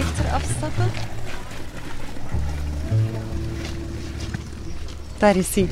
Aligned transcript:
dichter 0.00 0.32
afstappen? 0.32 0.84
Daar 5.18 5.36
is 5.36 5.54
hij. 5.54 5.68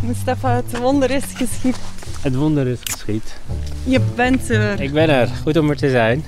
Mustafa, 0.00 0.54
het 0.54 0.78
wonder 0.78 1.10
is 1.10 1.24
geschied. 1.24 1.78
Het 2.20 2.34
wonder 2.34 2.66
is 2.66 2.78
geschied. 2.82 3.36
Je 3.84 4.00
bent 4.14 4.50
er. 4.50 4.80
Ik 4.80 4.92
ben 4.92 5.08
er. 5.08 5.28
Goed 5.42 5.56
om 5.56 5.70
er 5.70 5.76
te 5.76 5.90
zijn. 5.90 6.24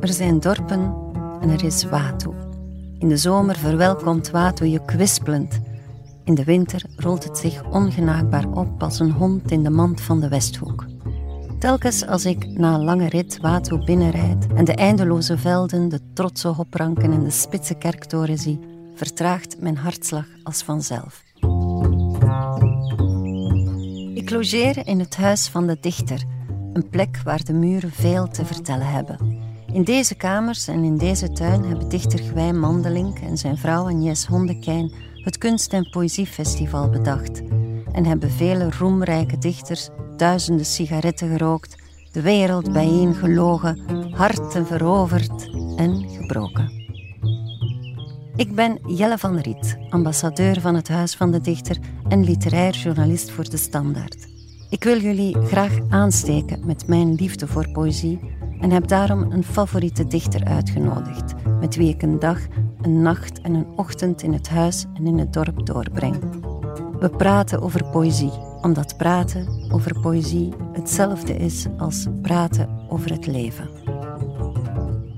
Er 0.00 0.12
zijn 0.12 0.40
dorpen 0.40 0.94
en 1.40 1.50
er 1.50 1.64
is 1.64 1.84
Watu. 1.84 2.30
In 2.98 3.08
de 3.08 3.16
zomer 3.16 3.56
verwelkomt 3.56 4.30
Watu 4.30 4.66
je 4.66 4.84
kwispelend. 4.84 5.60
In 6.24 6.34
de 6.34 6.44
winter 6.44 6.82
rolt 6.96 7.24
het 7.24 7.38
zich 7.38 7.64
ongenaakbaar 7.64 8.48
op 8.48 8.82
als 8.82 9.00
een 9.00 9.12
hond 9.12 9.50
in 9.50 9.62
de 9.62 9.70
mand 9.70 10.00
van 10.00 10.20
de 10.20 10.28
Westhoek. 10.28 10.95
Telkens 11.58 12.06
als 12.06 12.24
ik 12.24 12.46
na 12.46 12.74
een 12.74 12.84
lange 12.84 13.08
rit 13.08 13.40
Watu 13.40 13.84
binnenrijd 13.84 14.46
en 14.54 14.64
de 14.64 14.74
eindeloze 14.74 15.38
velden, 15.38 15.88
de 15.88 16.00
trotse 16.14 16.48
hopranken 16.48 17.12
en 17.12 17.24
de 17.24 17.30
spitse 17.30 17.74
kerktoren 17.74 18.38
zie, 18.38 18.58
vertraagt 18.94 19.60
mijn 19.60 19.76
hartslag 19.76 20.26
als 20.42 20.62
vanzelf. 20.62 21.22
Ik 24.14 24.30
logeer 24.30 24.86
in 24.86 24.98
het 24.98 25.16
huis 25.16 25.48
van 25.48 25.66
de 25.66 25.76
dichter, 25.80 26.24
een 26.72 26.88
plek 26.88 27.20
waar 27.24 27.44
de 27.44 27.52
muren 27.52 27.90
veel 27.90 28.28
te 28.28 28.44
vertellen 28.44 28.90
hebben. 28.90 29.44
In 29.72 29.84
deze 29.84 30.14
kamers 30.14 30.68
en 30.68 30.84
in 30.84 30.96
deze 30.96 31.32
tuin 31.32 31.64
hebben 31.64 31.88
dichter 31.88 32.18
Gwijn 32.18 32.60
Mandelink 32.60 33.18
en 33.18 33.38
zijn 33.38 33.56
vrouw 33.58 33.84
Agnes 33.84 34.26
Hondekijn 34.26 34.92
het 35.14 35.38
Kunst- 35.38 35.72
en 35.72 35.90
Poëziefestival 35.90 36.90
bedacht 36.90 37.42
en 37.92 38.04
hebben 38.04 38.30
vele 38.30 38.70
roemrijke 38.78 39.38
dichters 39.38 39.90
duizenden 40.16 40.66
sigaretten 40.66 41.28
gerookt, 41.28 41.76
de 42.12 42.20
wereld 42.20 42.72
bijeen 42.72 43.14
gelogen, 43.14 43.80
harten 44.10 44.66
veroverd 44.66 45.50
en 45.76 46.08
gebroken. 46.10 46.84
Ik 48.36 48.54
ben 48.54 48.78
Jelle 48.86 49.18
van 49.18 49.38
Riet, 49.38 49.78
ambassadeur 49.88 50.60
van 50.60 50.74
het 50.74 50.88
Huis 50.88 51.14
van 51.14 51.30
de 51.30 51.40
Dichter 51.40 51.78
en 52.08 52.24
literair 52.24 52.74
journalist 52.74 53.30
voor 53.30 53.48
de 53.50 53.56
Standaard. 53.56 54.28
Ik 54.70 54.84
wil 54.84 55.00
jullie 55.00 55.36
graag 55.42 55.78
aansteken 55.88 56.66
met 56.66 56.88
mijn 56.88 57.14
liefde 57.14 57.46
voor 57.46 57.68
poëzie 57.68 58.20
en 58.60 58.70
heb 58.70 58.88
daarom 58.88 59.32
een 59.32 59.44
favoriete 59.44 60.06
dichter 60.06 60.44
uitgenodigd, 60.44 61.34
met 61.60 61.76
wie 61.76 61.88
ik 61.94 62.02
een 62.02 62.18
dag, 62.18 62.38
een 62.82 63.02
nacht 63.02 63.40
en 63.40 63.54
een 63.54 63.66
ochtend 63.76 64.22
in 64.22 64.32
het 64.32 64.48
huis 64.48 64.84
en 64.94 65.06
in 65.06 65.18
het 65.18 65.32
dorp 65.32 65.66
doorbreng. 65.66 66.16
We 66.98 67.10
praten 67.10 67.62
over 67.62 67.84
poëzie, 67.84 68.32
omdat 68.66 68.96
praten 68.96 69.48
over 69.72 70.00
poëzie 70.00 70.52
hetzelfde 70.72 71.36
is 71.36 71.66
als 71.78 72.06
praten 72.22 72.68
over 72.88 73.10
het 73.10 73.26
leven. 73.26 73.68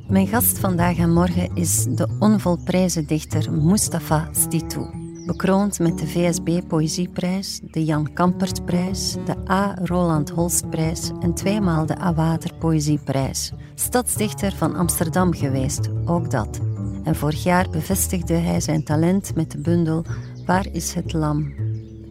Mijn 0.08 0.26
gast 0.26 0.58
vandaag 0.58 0.96
en 0.96 1.12
morgen 1.12 1.54
is 1.54 1.84
de 1.84 2.16
onvolprezen 2.18 3.06
dichter 3.06 3.52
Mustafa 3.52 4.28
Stitou. 4.32 4.86
Bekroond 5.26 5.78
met 5.78 5.98
de 5.98 6.06
VSB 6.06 6.60
Poëzieprijs, 6.66 7.60
de 7.70 7.84
Jan 7.84 8.12
Kampertprijs, 8.12 9.16
de 9.24 9.50
A. 9.50 9.74
Roland 9.82 10.30
Holstprijs 10.30 11.10
en 11.20 11.34
tweemaal 11.34 11.86
de 11.86 12.00
A. 12.00 12.14
Water 12.14 12.54
Poëzieprijs. 12.54 13.52
Stadsdichter 13.74 14.52
van 14.52 14.74
Amsterdam 14.74 15.34
geweest, 15.34 15.88
ook 16.04 16.30
dat. 16.30 16.60
En 17.04 17.14
vorig 17.14 17.42
jaar 17.42 17.70
bevestigde 17.70 18.34
hij 18.34 18.60
zijn 18.60 18.84
talent 18.84 19.34
met 19.34 19.50
de 19.50 19.58
bundel 19.58 20.04
Waar 20.46 20.66
is 20.72 20.94
het 20.94 21.12
lam? 21.12 21.67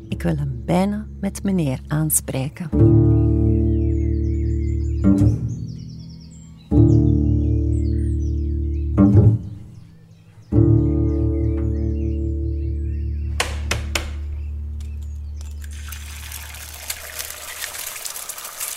Ik 0.09 0.23
wil 0.23 0.38
hem 0.38 0.62
bijna 0.66 1.07
met 1.19 1.44
meneer 1.44 1.79
aanspreken. 1.88 2.69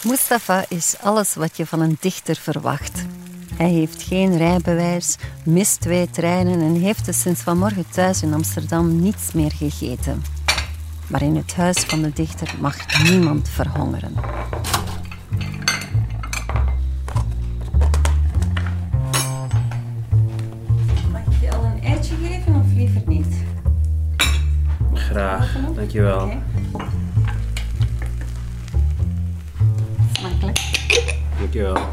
Mustafa 0.05 0.65
is 0.69 0.97
alles 1.01 1.35
wat 1.35 1.57
je 1.57 1.67
van 1.67 1.81
een 1.81 1.97
dichter 2.01 2.37
verwacht. 2.37 3.05
Hij 3.55 3.71
heeft 3.71 4.03
geen 4.03 4.37
rijbewijs, 4.37 5.17
mist 5.45 5.81
twee 5.81 6.11
treinen 6.11 6.61
en 6.61 6.75
heeft 6.75 7.05
dus 7.05 7.21
sinds 7.21 7.41
vanmorgen 7.41 7.91
thuis 7.91 8.23
in 8.23 8.35
Amsterdam 8.35 9.01
niets 9.01 9.33
meer 9.33 9.53
gegeten. 9.53 10.40
Maar 11.11 11.23
in 11.23 11.37
het 11.37 11.55
huis 11.55 11.79
van 11.79 12.03
de 12.03 12.13
dichter 12.13 12.55
mag 12.61 13.03
niemand 13.03 13.49
verhongeren. 13.49 14.15
Mag 21.13 21.27
ik 21.27 21.41
je 21.41 21.53
al 21.53 21.65
een 21.65 21.83
eitje 21.83 22.15
geven 22.17 22.55
of 22.55 22.67
liever 22.75 23.03
niet? 23.07 23.35
Graag, 24.95 25.57
dankjewel. 25.75 26.25
Oké. 26.25 26.43
Smakelijk. 30.13 30.59
Dankjewel. 31.39 31.89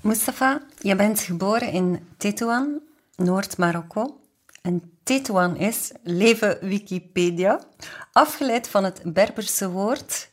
Mustafa, 0.00 0.62
je 0.80 0.96
bent 0.96 1.20
geboren 1.20 1.72
in 1.72 2.00
Tetouan, 2.16 2.80
Noord-Marokko. 3.16 4.20
En 4.62 4.91
Tetouan 5.02 5.56
is, 5.56 5.92
leven 6.02 6.58
Wikipedia, 6.60 7.60
afgeleid 8.12 8.68
van 8.68 8.84
het 8.84 9.02
Berberse 9.04 9.70
woord. 9.70 10.30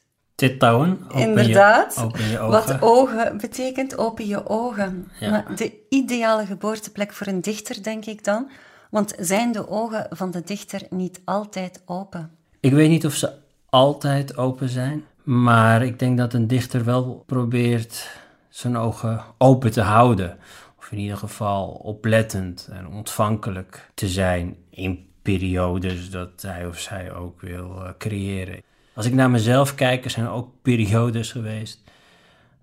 Open 1.08 1.20
inderdaad, 1.20 1.96
Je, 1.96 2.02
open 2.02 2.28
je 2.28 2.40
ogen. 2.40 2.50
wat 2.50 2.82
ogen 2.82 3.38
betekent, 3.38 3.98
open 3.98 4.28
je 4.28 4.48
ogen. 4.48 5.12
Ja. 5.20 5.30
Maar 5.30 5.56
de 5.56 5.74
ideale 5.90 6.46
geboorteplek 6.46 7.14
voor 7.14 7.28
een 7.28 7.42
dichter, 7.42 7.84
denk 7.84 8.06
ik 8.06 8.24
dan. 8.24 8.50
Want 8.90 9.14
zijn 9.20 9.52
de 9.52 9.70
ogen 9.70 10.08
van 10.10 10.32
de 10.32 10.42
dichter 10.44 10.82
niet 10.90 11.22
altijd 11.26 11.82
open? 11.86 12.32
Ik 12.60 12.72
weet 12.72 12.90
niet 12.90 13.06
of 13.06 13.14
ze 13.14 13.32
altijd 13.70 14.38
open 14.38 14.70
zijn, 14.70 15.04
maar 15.24 15.84
ik 15.84 16.00
denk 16.00 16.18
dat 16.18 16.34
een 16.34 16.48
dichter 16.48 16.86
wel 16.86 17.24
probeert 17.26 18.10
zijn 18.50 18.78
ogen 18.78 19.24
open 19.38 19.72
te 19.72 19.82
houden. 19.82 20.38
Of 20.80 20.92
in 20.92 20.98
ieder 20.98 21.18
geval 21.18 21.68
oplettend 21.68 22.70
en 22.72 22.88
ontvankelijk 22.88 23.92
te 23.94 24.08
zijn 24.08 24.56
in 24.70 25.08
periodes 25.22 26.10
dat 26.10 26.42
hij 26.42 26.66
of 26.66 26.80
zij 26.80 27.14
ook 27.14 27.42
wil 27.42 27.86
eh, 27.86 27.90
creëren. 27.98 28.62
Als 28.94 29.06
ik 29.06 29.14
naar 29.14 29.30
mezelf 29.30 29.76
kijk, 29.76 30.04
er 30.04 30.10
zijn 30.10 30.28
ook 30.28 30.50
periodes 30.62 31.32
geweest 31.32 31.82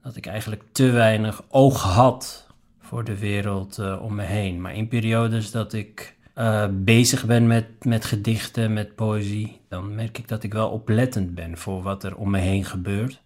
dat 0.03 0.17
ik 0.17 0.27
eigenlijk 0.27 0.63
te 0.73 0.91
weinig 0.91 1.43
oog 1.49 1.83
had 1.83 2.47
voor 2.81 3.05
de 3.05 3.19
wereld 3.19 3.79
eh, 3.79 4.03
om 4.03 4.15
me 4.15 4.23
heen. 4.23 4.61
Maar 4.61 4.75
in 4.75 4.89
periodes 4.89 5.51
dat 5.51 5.73
ik 5.73 6.17
eh, 6.35 6.67
bezig 6.71 7.25
ben 7.25 7.47
met, 7.47 7.67
met 7.85 8.05
gedichten, 8.05 8.73
met 8.73 8.95
poëzie, 8.95 9.61
dan 9.69 9.95
merk 9.95 10.19
ik 10.19 10.29
dat 10.29 10.43
ik 10.43 10.53
wel 10.53 10.69
oplettend 10.69 11.35
ben 11.35 11.59
voor 11.59 11.83
wat 11.83 12.05
er 12.05 12.17
om 12.17 12.31
me 12.31 12.39
heen 12.39 12.65
gebeurt. 12.65 13.21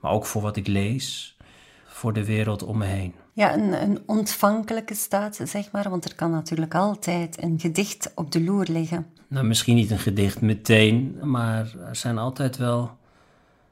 Maar 0.00 0.12
ook 0.12 0.26
voor 0.26 0.42
wat 0.42 0.56
ik 0.56 0.66
lees, 0.66 1.33
voor 2.04 2.12
de 2.12 2.24
wereld 2.24 2.62
om 2.62 2.78
me 2.78 2.84
heen. 2.84 3.14
Ja, 3.32 3.54
een, 3.54 3.82
een 3.82 4.02
ontvankelijke 4.06 4.94
staat, 4.94 5.40
zeg 5.44 5.70
maar. 5.70 5.90
Want 5.90 6.04
er 6.04 6.14
kan 6.14 6.30
natuurlijk 6.30 6.74
altijd 6.74 7.42
een 7.42 7.60
gedicht 7.60 8.12
op 8.14 8.32
de 8.32 8.42
loer 8.42 8.66
liggen. 8.70 9.06
Nou, 9.28 9.46
misschien 9.46 9.74
niet 9.74 9.90
een 9.90 9.98
gedicht 9.98 10.40
meteen, 10.40 11.18
maar 11.22 11.74
er 11.88 11.96
zijn 11.96 12.18
altijd 12.18 12.56
wel 12.56 12.90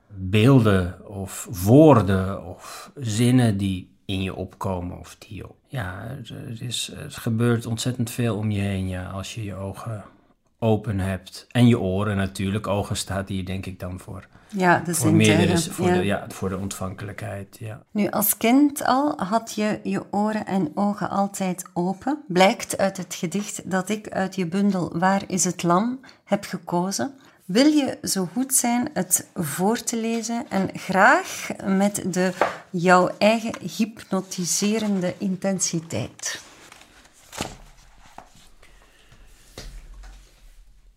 beelden 0.08 1.08
of 1.08 1.48
woorden 1.64 2.46
of 2.46 2.90
zinnen 2.94 3.56
die 3.56 3.88
in 4.04 4.22
je 4.22 4.34
opkomen 4.34 4.98
of 4.98 5.16
die 5.18 5.36
je... 5.36 5.46
Ja, 5.66 6.16
er, 6.30 6.62
is, 6.62 6.92
er 6.98 7.10
gebeurt 7.10 7.66
ontzettend 7.66 8.10
veel 8.10 8.36
om 8.36 8.50
je 8.50 8.60
heen, 8.60 8.88
ja, 8.88 9.10
als 9.10 9.34
je 9.34 9.44
je 9.44 9.54
ogen 9.54 10.04
open 10.62 11.00
hebt. 11.00 11.46
En 11.50 11.66
je 11.66 11.80
oren 11.80 12.16
natuurlijk. 12.16 12.66
Ogen 12.66 12.96
staat 12.96 13.28
hier 13.28 13.44
denk 13.44 13.66
ik 13.66 13.80
dan 13.80 14.00
voor, 14.00 14.26
Ja, 14.48 14.78
de 14.78 14.94
voor 14.94 15.12
meerdere, 15.12 15.58
voor, 15.58 15.86
ja. 15.86 15.94
De, 15.94 16.04
ja, 16.04 16.24
voor 16.28 16.48
de 16.48 16.58
ontvankelijkheid, 16.58 17.56
ja. 17.60 17.82
Nu, 17.90 18.08
als 18.08 18.36
kind 18.36 18.84
al 18.84 19.12
had 19.16 19.54
je 19.54 19.80
je 19.82 20.12
oren 20.12 20.46
en 20.46 20.70
ogen 20.74 21.10
altijd 21.10 21.64
open. 21.72 22.24
Blijkt 22.28 22.78
uit 22.78 22.96
het 22.96 23.14
gedicht 23.14 23.70
dat 23.70 23.88
ik 23.88 24.08
uit 24.08 24.34
je 24.34 24.46
bundel 24.46 24.98
Waar 24.98 25.22
is 25.26 25.44
het 25.44 25.62
lam 25.62 26.00
heb 26.24 26.44
gekozen. 26.44 27.14
Wil 27.44 27.66
je 27.66 27.98
zo 28.02 28.28
goed 28.32 28.54
zijn 28.54 28.90
het 28.92 29.28
voor 29.34 29.82
te 29.82 29.96
lezen 29.96 30.44
en 30.48 30.70
graag 30.72 31.48
met 31.64 32.04
de 32.06 32.32
jouw 32.70 33.10
eigen 33.18 33.54
hypnotiserende 33.76 35.14
intensiteit? 35.18 36.40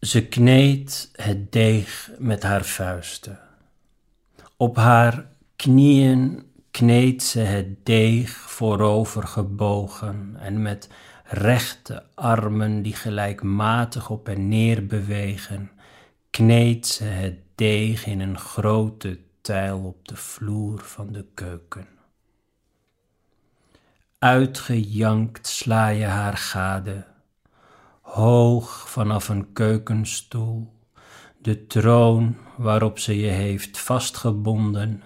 Ze 0.06 0.28
kneedt 0.28 1.10
het 1.14 1.52
deeg 1.52 2.12
met 2.18 2.44
haar 2.44 2.66
vuisten. 2.66 3.40
Op 4.58 4.76
haar 4.76 5.26
knieën 5.56 6.52
kneedt 6.72 7.24
ze 7.24 7.40
het 7.40 7.86
deeg 7.86 8.32
voorover 8.32 9.28
gebogen 9.28 10.36
en 10.40 10.62
met 10.62 10.90
rechte 11.24 12.04
armen 12.16 12.82
die 12.82 12.94
gelijkmatig 12.94 14.10
op 14.10 14.30
en 14.30 14.48
neer 14.48 14.86
bewegen, 14.86 15.72
kneedt 16.30 16.88
ze 16.88 17.04
het 17.04 17.38
deeg 17.56 18.06
in 18.06 18.20
een 18.20 18.40
grote 18.40 19.20
tijl 19.42 19.80
op 19.80 20.08
de 20.08 20.16
vloer 20.16 20.80
van 20.80 21.12
de 21.12 21.26
keuken. 21.34 21.88
Uitgejankt 24.20 25.48
sla 25.48 25.88
je 25.88 26.06
haar 26.06 26.38
gade, 26.38 27.06
hoog 28.16 28.90
vanaf 28.90 29.30
een 29.30 29.54
keukenstoel, 29.54 30.74
de 31.42 31.68
troon 31.68 32.38
waarop 32.58 33.00
ze 33.00 33.20
je 33.20 33.28
heeft 33.28 33.80
vastgebonden 33.80 35.04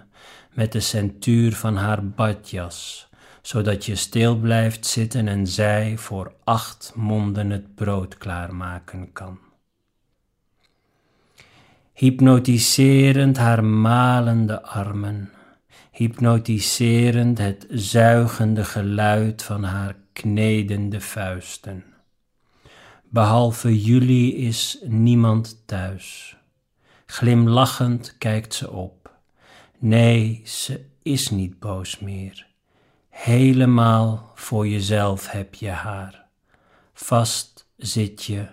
met 0.53 0.71
de 0.71 0.79
centuur 0.79 1.55
van 1.55 1.75
haar 1.75 2.07
badjas, 2.07 3.09
zodat 3.41 3.85
je 3.85 3.95
stil 3.95 4.37
blijft 4.37 4.85
zitten 4.85 5.27
en 5.27 5.47
zij 5.47 5.97
voor 5.97 6.33
acht 6.43 6.91
monden 6.95 7.49
het 7.49 7.75
brood 7.75 8.17
klaarmaken 8.17 9.13
kan. 9.13 9.39
Hypnotiserend 11.93 13.37
haar 13.37 13.63
malende 13.63 14.61
armen, 14.63 15.31
hypnotiserend 15.91 17.37
het 17.37 17.67
zuigende 17.69 18.65
geluid 18.65 19.43
van 19.43 19.63
haar 19.63 19.95
knedende 20.13 21.01
vuisten. 21.01 21.88
Behalve 23.11 23.81
jullie 23.81 24.35
is 24.35 24.77
niemand 24.83 25.61
thuis. 25.65 26.37
Glimlachend 27.05 28.17
kijkt 28.17 28.53
ze 28.53 28.71
op. 28.71 29.13
Nee, 29.77 30.41
ze 30.45 30.85
is 31.01 31.29
niet 31.29 31.59
boos 31.59 31.99
meer. 31.99 32.47
Helemaal 33.09 34.31
voor 34.35 34.67
jezelf 34.67 35.29
heb 35.29 35.55
je 35.55 35.69
haar. 35.69 36.25
Vast 36.93 37.65
zit 37.77 38.23
je 38.23 38.47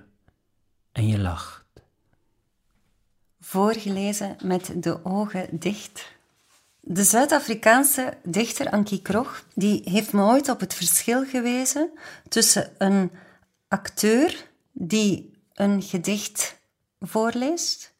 en 0.92 1.08
je 1.08 1.18
lacht. 1.18 1.64
Voorgelezen 3.40 4.36
met 4.42 4.72
de 4.76 5.04
ogen 5.04 5.48
dicht. 5.52 6.14
De 6.80 7.04
Zuid-Afrikaanse 7.04 8.16
dichter 8.22 8.70
Ankie 8.70 9.02
Krog 9.02 9.44
die 9.54 9.80
heeft 9.84 10.12
me 10.12 10.22
ooit 10.22 10.48
op 10.48 10.60
het 10.60 10.74
verschil 10.74 11.24
gewezen 11.24 11.90
tussen 12.28 12.72
een 12.78 13.10
acteur 13.68 14.46
die 14.72 15.30
een 15.54 15.82
gedicht 15.82 16.60
voorleest 17.00 17.94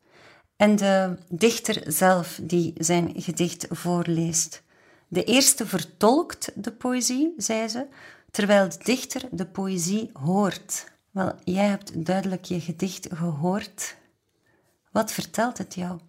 en 0.56 0.76
de 0.76 1.18
dichter 1.28 1.92
zelf 1.92 2.40
die 2.42 2.72
zijn 2.76 3.12
gedicht 3.16 3.66
voorleest. 3.70 4.62
De 5.08 5.24
eerste 5.24 5.66
vertolkt 5.66 6.52
de 6.54 6.72
poëzie, 6.72 7.34
zei 7.36 7.68
ze, 7.68 7.86
terwijl 8.30 8.68
de 8.68 8.78
dichter 8.82 9.22
de 9.30 9.46
poëzie 9.46 10.10
hoort. 10.12 10.92
Wel, 11.10 11.32
jij 11.44 11.66
hebt 11.66 12.06
duidelijk 12.06 12.44
je 12.44 12.60
gedicht 12.60 13.08
gehoord. 13.12 13.96
Wat 14.92 15.12
vertelt 15.12 15.58
het 15.58 15.74
jou? 15.74 16.00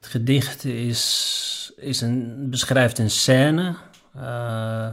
Het 0.00 0.06
gedicht 0.06 0.64
is, 0.64 1.72
is 1.76 2.00
een, 2.00 2.50
beschrijft 2.50 2.98
een 2.98 3.10
scène 3.10 3.76
uh, 4.16 4.88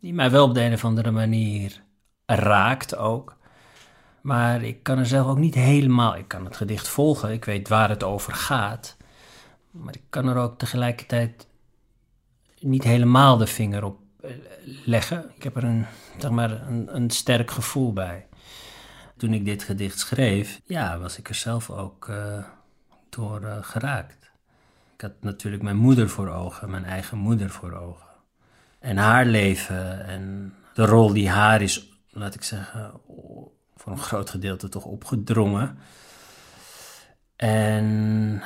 die 0.00 0.14
mij 0.14 0.30
wel 0.30 0.44
op 0.44 0.54
de 0.54 0.60
een 0.60 0.72
of 0.72 0.84
andere 0.84 1.10
manier 1.10 1.83
raakt 2.26 2.96
ook. 2.96 3.36
Maar 4.20 4.62
ik 4.62 4.82
kan 4.82 4.98
er 4.98 5.06
zelf 5.06 5.26
ook 5.26 5.38
niet 5.38 5.54
helemaal. 5.54 6.16
Ik 6.16 6.28
kan 6.28 6.44
het 6.44 6.56
gedicht 6.56 6.88
volgen, 6.88 7.32
ik 7.32 7.44
weet 7.44 7.68
waar 7.68 7.88
het 7.88 8.02
over 8.02 8.32
gaat. 8.32 8.96
Maar 9.70 9.94
ik 9.94 10.04
kan 10.10 10.28
er 10.28 10.36
ook 10.36 10.58
tegelijkertijd 10.58 11.46
niet 12.60 12.84
helemaal 12.84 13.36
de 13.36 13.46
vinger 13.46 13.84
op 13.84 13.98
eh, 14.20 14.30
leggen. 14.84 15.30
Ik 15.36 15.42
heb 15.42 15.56
er 15.56 15.64
een, 15.64 15.86
zeg 16.18 16.30
maar, 16.30 16.50
een, 16.50 16.96
een 16.96 17.10
sterk 17.10 17.50
gevoel 17.50 17.92
bij. 17.92 18.26
Toen 19.16 19.32
ik 19.32 19.44
dit 19.44 19.62
gedicht 19.62 19.98
schreef, 19.98 20.60
ja, 20.64 20.98
was 20.98 21.18
ik 21.18 21.28
er 21.28 21.34
zelf 21.34 21.70
ook 21.70 22.08
uh, 22.08 22.44
door 23.08 23.42
uh, 23.42 23.56
geraakt. 23.60 24.32
Ik 24.94 25.00
had 25.00 25.12
natuurlijk 25.20 25.62
mijn 25.62 25.76
moeder 25.76 26.08
voor 26.08 26.28
ogen, 26.28 26.70
mijn 26.70 26.84
eigen 26.84 27.18
moeder 27.18 27.50
voor 27.50 27.72
ogen. 27.72 28.06
En 28.78 28.96
haar 28.96 29.26
leven 29.26 30.06
en 30.06 30.54
de 30.74 30.86
rol 30.86 31.12
die 31.12 31.28
haar 31.28 31.62
is, 31.62 31.93
laat 32.14 32.34
ik 32.34 32.42
zeggen, 32.42 32.92
voor 33.76 33.92
een 33.92 33.98
groot 33.98 34.30
gedeelte 34.30 34.68
toch 34.68 34.84
opgedrongen. 34.84 35.78
En 37.36 38.42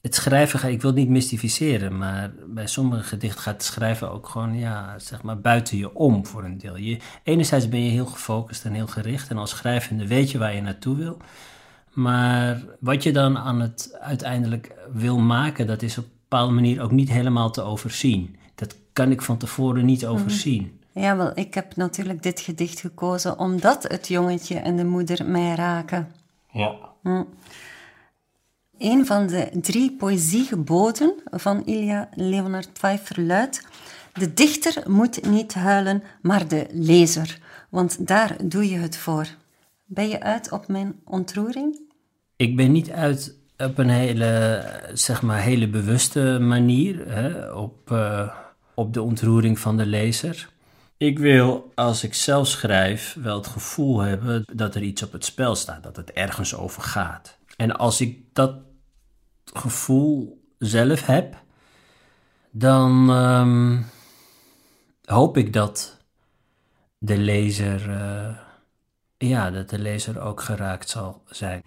het 0.00 0.14
schrijven, 0.14 0.58
ga, 0.58 0.68
ik 0.68 0.82
wil 0.82 0.92
niet 0.92 1.08
mystificeren, 1.08 1.98
maar 1.98 2.32
bij 2.46 2.66
sommige 2.66 3.02
gedichten 3.02 3.42
gaat 3.42 3.54
het 3.54 3.62
schrijven 3.62 4.10
ook 4.10 4.28
gewoon, 4.28 4.58
ja, 4.58 4.98
zeg 4.98 5.22
maar, 5.22 5.40
buiten 5.40 5.76
je 5.76 5.94
om 5.94 6.26
voor 6.26 6.44
een 6.44 6.58
deel. 6.58 6.76
Je, 6.76 6.98
enerzijds 7.22 7.68
ben 7.68 7.84
je 7.84 7.90
heel 7.90 8.06
gefocust 8.06 8.64
en 8.64 8.72
heel 8.72 8.86
gericht 8.86 9.28
en 9.28 9.38
als 9.38 9.50
schrijvende 9.50 10.06
weet 10.06 10.30
je 10.30 10.38
waar 10.38 10.54
je 10.54 10.60
naartoe 10.60 10.96
wil. 10.96 11.16
Maar 11.90 12.62
wat 12.80 13.02
je 13.02 13.12
dan 13.12 13.38
aan 13.38 13.60
het 13.60 13.96
uiteindelijk 14.00 14.74
wil 14.92 15.18
maken, 15.18 15.66
dat 15.66 15.82
is 15.82 15.98
op 15.98 16.04
een 16.04 16.10
bepaalde 16.20 16.54
manier 16.54 16.82
ook 16.82 16.90
niet 16.90 17.10
helemaal 17.10 17.50
te 17.50 17.62
overzien. 17.62 18.36
Dat 18.54 18.76
kan 18.92 19.10
ik 19.10 19.22
van 19.22 19.36
tevoren 19.36 19.84
niet 19.84 20.02
mhm. 20.02 20.10
overzien. 20.10 20.79
Ja, 21.00 21.16
wel, 21.16 21.30
ik 21.34 21.54
heb 21.54 21.76
natuurlijk 21.76 22.22
dit 22.22 22.40
gedicht 22.40 22.80
gekozen 22.80 23.38
omdat 23.38 23.82
het 23.82 24.08
jongetje 24.08 24.58
en 24.58 24.76
de 24.76 24.84
moeder 24.84 25.26
mij 25.26 25.54
raken. 25.54 26.12
Ja. 26.52 26.74
Hm. 27.02 27.24
Een 28.78 29.06
van 29.06 29.26
de 29.26 29.48
drie 29.60 29.96
poëziegeboden 29.96 31.14
van 31.30 31.66
Ilja 31.66 32.08
Leonard 32.14 32.72
Pfeiffer 32.72 33.22
luidt: 33.22 33.66
De 34.12 34.34
dichter 34.34 34.90
moet 34.90 35.26
niet 35.26 35.54
huilen, 35.54 36.02
maar 36.22 36.48
de 36.48 36.66
lezer, 36.70 37.38
want 37.68 38.06
daar 38.06 38.36
doe 38.44 38.70
je 38.70 38.78
het 38.78 38.96
voor. 38.96 39.26
Ben 39.84 40.08
je 40.08 40.20
uit 40.20 40.52
op 40.52 40.68
mijn 40.68 41.00
ontroering? 41.04 41.80
Ik 42.36 42.56
ben 42.56 42.72
niet 42.72 42.90
uit 42.90 43.34
op 43.58 43.78
een 43.78 43.90
hele, 43.90 44.62
zeg 44.92 45.22
maar, 45.22 45.40
hele 45.40 45.68
bewuste 45.68 46.38
manier 46.40 47.14
hè, 47.14 47.50
op, 47.52 47.90
uh, 47.90 48.34
op 48.74 48.94
de 48.94 49.02
ontroering 49.02 49.58
van 49.58 49.76
de 49.76 49.86
lezer. 49.86 50.48
Ik 51.00 51.18
wil, 51.18 51.72
als 51.74 52.04
ik 52.04 52.14
zelf 52.14 52.48
schrijf, 52.48 53.16
wel 53.20 53.36
het 53.36 53.46
gevoel 53.46 54.00
hebben 54.00 54.44
dat 54.52 54.74
er 54.74 54.82
iets 54.82 55.02
op 55.02 55.12
het 55.12 55.24
spel 55.24 55.54
staat, 55.54 55.82
dat 55.82 55.96
het 55.96 56.10
ergens 56.10 56.54
over 56.54 56.82
gaat. 56.82 57.38
En 57.56 57.76
als 57.76 58.00
ik 58.00 58.18
dat 58.32 58.54
gevoel 59.44 60.42
zelf 60.58 61.06
heb, 61.06 61.36
dan 62.50 63.10
um, 63.10 63.86
hoop 65.04 65.36
ik 65.36 65.52
dat 65.52 65.96
de 66.98 67.16
lezer, 67.16 67.88
uh, 67.88 68.36
ja, 69.18 69.50
dat 69.50 69.70
de 69.70 69.78
lezer 69.78 70.20
ook 70.20 70.42
geraakt 70.42 70.88
zal 70.88 71.22
zijn. 71.26 71.62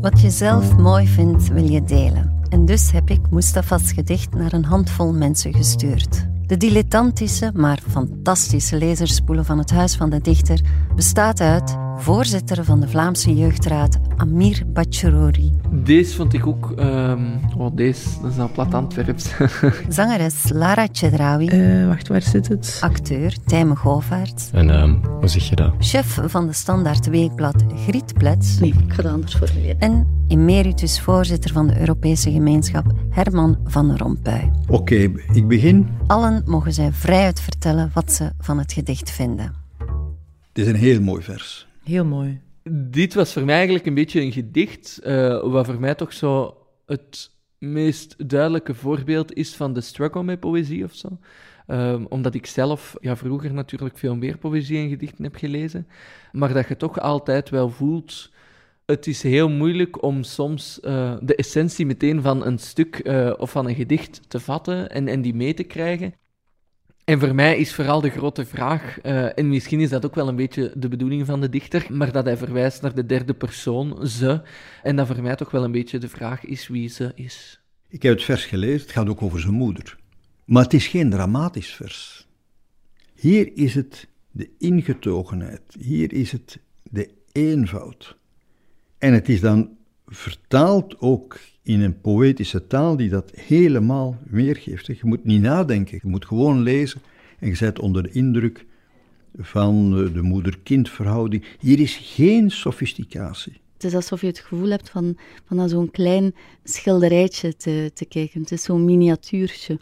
Wat 0.00 0.20
je 0.20 0.30
zelf 0.30 0.76
mooi 0.76 1.06
vindt, 1.06 1.48
wil 1.48 1.64
je 1.70 1.82
delen. 1.82 2.37
En 2.48 2.64
dus 2.64 2.90
heb 2.90 3.10
ik 3.10 3.30
Mustafa's 3.30 3.92
gedicht 3.92 4.34
naar 4.34 4.52
een 4.52 4.64
handvol 4.64 5.12
mensen 5.12 5.54
gestuurd. 5.54 6.26
De 6.46 6.56
dilettantische, 6.56 7.50
maar 7.54 7.78
fantastische 7.88 8.76
lezerspoelen 8.76 9.44
van 9.44 9.58
het 9.58 9.70
Huis 9.70 9.96
van 9.96 10.10
de 10.10 10.20
Dichter 10.20 10.60
bestaat 10.94 11.40
uit 11.40 11.76
voorzitter 12.00 12.64
van 12.64 12.80
de 12.80 12.88
Vlaamse 12.88 13.34
Jeugdraad 13.34 13.98
Amir 14.16 14.62
Bacherouri. 14.66 15.52
Deze 15.70 16.14
vond 16.14 16.34
ik 16.34 16.46
ook... 16.46 16.74
Um, 16.78 17.40
oh, 17.56 17.76
deze, 17.76 18.08
dat 18.22 18.30
is 18.30 18.36
nou 18.36 18.50
plat 18.50 18.74
Antwerps. 18.74 19.30
Zangeres 19.88 20.50
Lara 20.52 20.86
Chedraoui. 20.92 21.48
Uh, 21.50 21.86
wacht, 21.86 22.08
waar 22.08 22.22
zit 22.22 22.48
het? 22.48 22.78
Acteur 22.80 23.36
Tijme 23.44 23.76
Govaert. 23.76 24.50
En 24.52 24.68
uh, 24.68 25.10
hoe 25.18 25.28
zeg 25.28 25.48
je 25.48 25.56
dat? 25.56 25.72
Chef 25.78 26.18
van 26.24 26.46
de 26.46 26.52
Standaard 26.52 27.06
Weekblad 27.06 27.64
Griet 27.86 28.14
Plets. 28.14 28.58
Nee, 28.58 28.74
ik 28.86 28.92
ga 28.92 29.02
het 29.02 29.12
anders 29.12 29.34
formuleren. 29.34 29.78
En 29.78 30.06
emeritus 30.28 31.00
voorzitter 31.00 31.52
van 31.52 31.66
de 31.66 31.80
Europese 31.80 32.30
gemeenschap 32.30 32.92
Herman 33.10 33.58
van 33.64 33.96
Rompuy. 33.96 34.50
Oké, 34.68 35.12
ik 35.32 35.48
begin. 35.48 35.88
Allen 36.06 36.42
mogen 36.46 36.72
zij 36.72 36.92
vrijuit 36.92 37.40
vertellen 37.40 37.90
wat 37.94 38.12
ze 38.12 38.32
van 38.38 38.58
het 38.58 38.72
gedicht 38.72 39.10
vinden. 39.10 39.52
Het 40.52 40.66
is 40.66 40.66
een 40.66 40.80
heel 40.80 41.00
mooi 41.00 41.22
vers. 41.22 41.67
Heel 41.88 42.04
mooi. 42.04 42.40
Dit 42.70 43.14
was 43.14 43.32
voor 43.32 43.44
mij 43.44 43.54
eigenlijk 43.54 43.86
een 43.86 43.94
beetje 43.94 44.20
een 44.20 44.32
gedicht, 44.32 45.00
uh, 45.04 45.42
wat 45.42 45.66
voor 45.66 45.80
mij 45.80 45.94
toch 45.94 46.12
zo 46.12 46.56
het 46.86 47.30
meest 47.58 48.28
duidelijke 48.28 48.74
voorbeeld 48.74 49.32
is 49.32 49.56
van 49.56 49.72
de 49.72 49.80
struggle 49.80 50.22
met 50.22 50.40
poëzie 50.40 50.84
of 50.84 50.94
zo. 50.94 51.18
Um, 51.66 52.06
omdat 52.08 52.34
ik 52.34 52.46
zelf 52.46 52.96
ja, 53.00 53.16
vroeger 53.16 53.52
natuurlijk 53.52 53.98
veel 53.98 54.16
meer 54.16 54.38
poëzie 54.38 54.78
en 54.78 54.88
gedichten 54.88 55.24
heb 55.24 55.34
gelezen. 55.34 55.86
Maar 56.32 56.52
dat 56.52 56.68
je 56.68 56.76
toch 56.76 57.00
altijd 57.00 57.50
wel 57.50 57.70
voelt. 57.70 58.30
Het 58.86 59.06
is 59.06 59.22
heel 59.22 59.48
moeilijk 59.48 60.02
om 60.02 60.22
soms 60.22 60.80
uh, 60.84 61.16
de 61.20 61.34
essentie 61.34 61.86
meteen 61.86 62.22
van 62.22 62.46
een 62.46 62.58
stuk 62.58 63.00
uh, 63.04 63.32
of 63.36 63.50
van 63.50 63.68
een 63.68 63.74
gedicht 63.74 64.20
te 64.28 64.40
vatten 64.40 64.90
en, 64.90 65.08
en 65.08 65.22
die 65.22 65.34
mee 65.34 65.54
te 65.54 65.64
krijgen. 65.64 66.14
En 67.08 67.20
voor 67.20 67.34
mij 67.34 67.58
is 67.58 67.74
vooral 67.74 68.00
de 68.00 68.10
grote 68.10 68.46
vraag, 68.46 69.04
uh, 69.04 69.38
en 69.38 69.48
misschien 69.48 69.80
is 69.80 69.90
dat 69.90 70.04
ook 70.04 70.14
wel 70.14 70.28
een 70.28 70.36
beetje 70.36 70.72
de 70.74 70.88
bedoeling 70.88 71.26
van 71.26 71.40
de 71.40 71.48
dichter, 71.48 71.86
maar 71.90 72.12
dat 72.12 72.24
hij 72.24 72.36
verwijst 72.36 72.82
naar 72.82 72.94
de 72.94 73.06
derde 73.06 73.34
persoon, 73.34 74.06
ze, 74.06 74.42
en 74.82 74.96
dat 74.96 75.06
voor 75.06 75.22
mij 75.22 75.36
toch 75.36 75.50
wel 75.50 75.64
een 75.64 75.72
beetje 75.72 75.98
de 75.98 76.08
vraag 76.08 76.44
is 76.44 76.68
wie 76.68 76.88
ze 76.88 77.12
is. 77.14 77.60
Ik 77.88 78.02
heb 78.02 78.12
het 78.12 78.22
vers 78.22 78.44
gelezen, 78.44 78.80
het 78.80 78.90
gaat 78.90 79.08
ook 79.08 79.22
over 79.22 79.40
zijn 79.40 79.54
moeder. 79.54 79.98
Maar 80.44 80.62
het 80.62 80.74
is 80.74 80.86
geen 80.86 81.10
dramatisch 81.10 81.70
vers. 81.70 82.26
Hier 83.14 83.56
is 83.56 83.74
het 83.74 84.08
de 84.30 84.50
ingetogenheid, 84.58 85.62
hier 85.78 86.12
is 86.12 86.32
het 86.32 86.58
de 86.82 87.10
eenvoud. 87.32 88.16
En 88.98 89.12
het 89.12 89.28
is 89.28 89.40
dan 89.40 89.70
vertaald 90.06 91.00
ook 91.00 91.38
in 91.68 91.80
een 91.80 92.00
poëtische 92.00 92.66
taal 92.66 92.96
die 92.96 93.08
dat 93.08 93.32
helemaal 93.34 94.18
weergeeft. 94.30 94.86
Je 94.86 94.98
moet 95.02 95.24
niet 95.24 95.42
nadenken, 95.42 95.98
je 96.02 96.08
moet 96.08 96.26
gewoon 96.26 96.62
lezen 96.62 97.00
en 97.38 97.48
je 97.48 97.56
bent 97.58 97.78
onder 97.78 98.02
de 98.02 98.10
indruk 98.10 98.66
van 99.36 99.90
de 99.90 100.22
moeder-kind-verhouding. 100.22 101.44
Hier 101.60 101.80
is 101.80 101.96
geen 101.96 102.50
sofisticatie. 102.50 103.60
Het 103.72 103.84
is 103.84 103.94
alsof 103.94 104.20
je 104.20 104.26
het 104.26 104.38
gevoel 104.38 104.68
hebt 104.68 104.90
van, 104.90 105.16
van 105.44 105.56
naar 105.56 105.68
zo'n 105.68 105.90
klein 105.90 106.34
schilderijtje 106.64 107.56
te, 107.56 107.90
te 107.94 108.04
kijken. 108.04 108.40
Het 108.40 108.52
is 108.52 108.62
zo'n 108.62 108.84
miniatuurtje. 108.84 109.78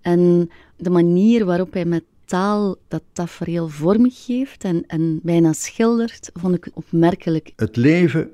En 0.00 0.50
de 0.76 0.90
manier 0.90 1.44
waarop 1.44 1.72
hij 1.72 1.84
met 1.84 2.04
taal 2.24 2.76
dat 2.88 3.02
tafereel 3.12 3.68
vorm 3.68 4.10
geeft 4.10 4.64
en, 4.64 4.86
en 4.86 5.20
bijna 5.22 5.52
schildert, 5.52 6.30
vond 6.34 6.54
ik 6.54 6.70
opmerkelijk. 6.74 7.52
Het 7.56 7.76
leven 7.76 8.30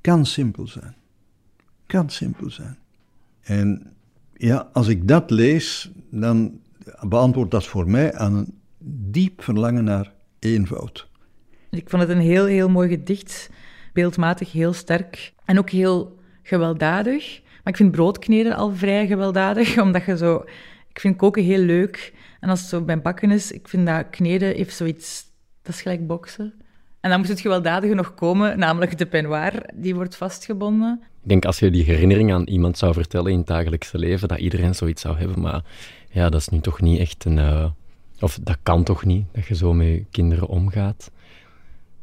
kan 0.00 0.26
simpel 0.26 0.66
zijn. 0.66 0.96
Kan 1.88 2.10
simpel 2.10 2.50
zijn. 2.50 2.78
En 3.40 3.92
ja, 4.34 4.68
als 4.72 4.88
ik 4.88 5.08
dat 5.08 5.30
lees, 5.30 5.90
dan 6.10 6.60
beantwoordt 7.00 7.50
dat 7.50 7.66
voor 7.66 7.90
mij 7.90 8.14
aan 8.14 8.34
een 8.34 8.58
diep 9.10 9.42
verlangen 9.42 9.84
naar 9.84 10.12
eenvoud. 10.38 11.08
Ik 11.70 11.90
vond 11.90 12.02
het 12.02 12.10
een 12.10 12.20
heel, 12.20 12.44
heel 12.44 12.68
mooi 12.68 12.88
gedicht. 12.88 13.50
Beeldmatig 13.92 14.52
heel 14.52 14.72
sterk. 14.72 15.32
En 15.44 15.58
ook 15.58 15.70
heel 15.70 16.18
gewelddadig. 16.42 17.40
Maar 17.42 17.72
ik 17.72 17.76
vind 17.76 17.90
broodkneden 17.90 18.56
al 18.56 18.74
vrij 18.74 19.06
gewelddadig, 19.06 19.78
omdat 19.86 20.04
je 20.04 20.16
zo... 20.16 20.44
Ik 20.88 21.00
vind 21.00 21.16
koken 21.16 21.42
heel 21.42 21.62
leuk. 21.62 22.14
En 22.40 22.48
als 22.48 22.60
het 22.60 22.68
zo 22.68 22.82
bij 22.82 23.00
bakken 23.00 23.30
is, 23.30 23.52
ik 23.52 23.68
vind 23.68 23.86
dat 23.86 24.10
kneden 24.10 24.54
heeft 24.54 24.76
zoiets... 24.76 25.26
Dat 25.62 25.74
is 25.74 25.82
gelijk 25.82 26.06
boksen. 26.06 26.54
En 27.00 27.10
dan 27.10 27.18
moet 27.18 27.28
het 27.28 27.40
gewelddadige 27.40 27.94
nog 27.94 28.14
komen, 28.14 28.58
namelijk 28.58 28.98
de 28.98 29.06
peignoir, 29.06 29.70
die 29.74 29.94
wordt 29.94 30.16
vastgebonden. 30.16 31.02
Ik 31.28 31.34
denk 31.34 31.46
als 31.46 31.58
je 31.58 31.70
die 31.70 31.84
herinnering 31.84 32.32
aan 32.32 32.46
iemand 32.46 32.78
zou 32.78 32.92
vertellen 32.92 33.32
in 33.32 33.38
het 33.38 33.46
dagelijkse 33.46 33.98
leven, 33.98 34.28
dat 34.28 34.38
iedereen 34.38 34.74
zoiets 34.74 35.02
zou 35.02 35.18
hebben. 35.18 35.40
Maar 35.40 35.62
ja, 36.10 36.28
dat 36.28 36.40
is 36.40 36.48
nu 36.48 36.60
toch 36.60 36.80
niet 36.80 36.98
echt 36.98 37.24
een... 37.24 37.36
Uh, 37.36 37.64
of 38.20 38.38
dat 38.42 38.56
kan 38.62 38.84
toch 38.84 39.04
niet, 39.04 39.24
dat 39.32 39.46
je 39.46 39.54
zo 39.54 39.72
met 39.72 40.04
kinderen 40.10 40.48
omgaat. 40.48 41.10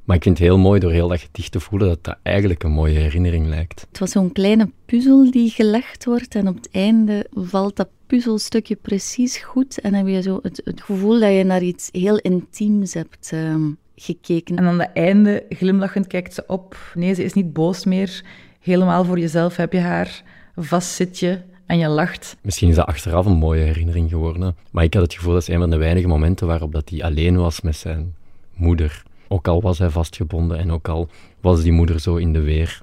Maar 0.03 0.15
ik 0.15 0.23
vind 0.23 0.37
het 0.37 0.47
heel 0.47 0.57
mooi 0.57 0.79
door 0.79 0.91
heel 0.91 1.07
dat 1.07 1.19
gedicht 1.19 1.51
te 1.51 1.59
voelen 1.59 1.87
dat 1.87 2.03
dat 2.03 2.17
eigenlijk 2.23 2.63
een 2.63 2.71
mooie 2.71 2.99
herinnering 2.99 3.47
lijkt. 3.47 3.85
Het 3.89 3.99
was 3.99 4.11
zo'n 4.11 4.31
kleine 4.31 4.71
puzzel 4.85 5.31
die 5.31 5.49
gelegd 5.49 6.05
wordt 6.05 6.35
en 6.35 6.47
op 6.47 6.55
het 6.55 6.69
einde 6.71 7.27
valt 7.33 7.75
dat 7.75 7.89
puzzelstukje 8.07 8.75
precies 8.75 9.37
goed 9.37 9.79
en 9.79 9.93
heb 9.93 10.07
je 10.07 10.21
zo 10.21 10.39
het, 10.41 10.61
het 10.63 10.81
gevoel 10.81 11.19
dat 11.19 11.31
je 11.31 11.43
naar 11.43 11.61
iets 11.61 11.89
heel 11.91 12.17
intiems 12.17 12.93
hebt 12.93 13.31
uh, 13.33 13.55
gekeken. 13.95 14.57
En 14.57 14.65
aan 14.65 14.79
het 14.79 14.91
einde, 14.93 15.45
glimlachend, 15.49 16.07
kijkt 16.07 16.33
ze 16.33 16.43
op. 16.47 16.77
Nee, 16.93 17.13
ze 17.13 17.23
is 17.23 17.33
niet 17.33 17.53
boos 17.53 17.85
meer. 17.85 18.23
Helemaal 18.65 19.05
voor 19.05 19.19
jezelf 19.19 19.55
heb 19.55 19.73
je 19.73 19.79
haar. 19.79 20.23
Vast 20.55 20.89
zit 20.89 21.19
je 21.19 21.39
en 21.65 21.77
je 21.77 21.87
lacht. 21.87 22.37
Misschien 22.41 22.69
is 22.69 22.75
dat 22.75 22.85
achteraf 22.85 23.25
een 23.25 23.37
mooie 23.37 23.61
herinnering 23.61 24.09
geworden. 24.09 24.55
Maar 24.71 24.83
ik 24.83 24.93
had 24.93 25.03
het 25.03 25.13
gevoel 25.13 25.33
dat 25.33 25.45
het 25.45 25.53
een 25.55 25.61
van 25.61 25.69
de 25.69 25.77
weinige 25.77 26.07
momenten 26.07 26.47
waarop 26.47 26.71
dat 26.71 26.89
hij 26.89 27.03
alleen 27.03 27.35
was 27.35 27.61
met 27.61 27.75
zijn 27.75 28.15
moeder. 28.53 29.03
Ook 29.27 29.47
al 29.47 29.61
was 29.61 29.77
hij 29.79 29.89
vastgebonden 29.89 30.57
en 30.57 30.71
ook 30.71 30.87
al 30.87 31.09
was 31.41 31.61
die 31.61 31.71
moeder 31.71 31.99
zo 31.99 32.15
in 32.15 32.33
de 32.33 32.41
weer. 32.41 32.81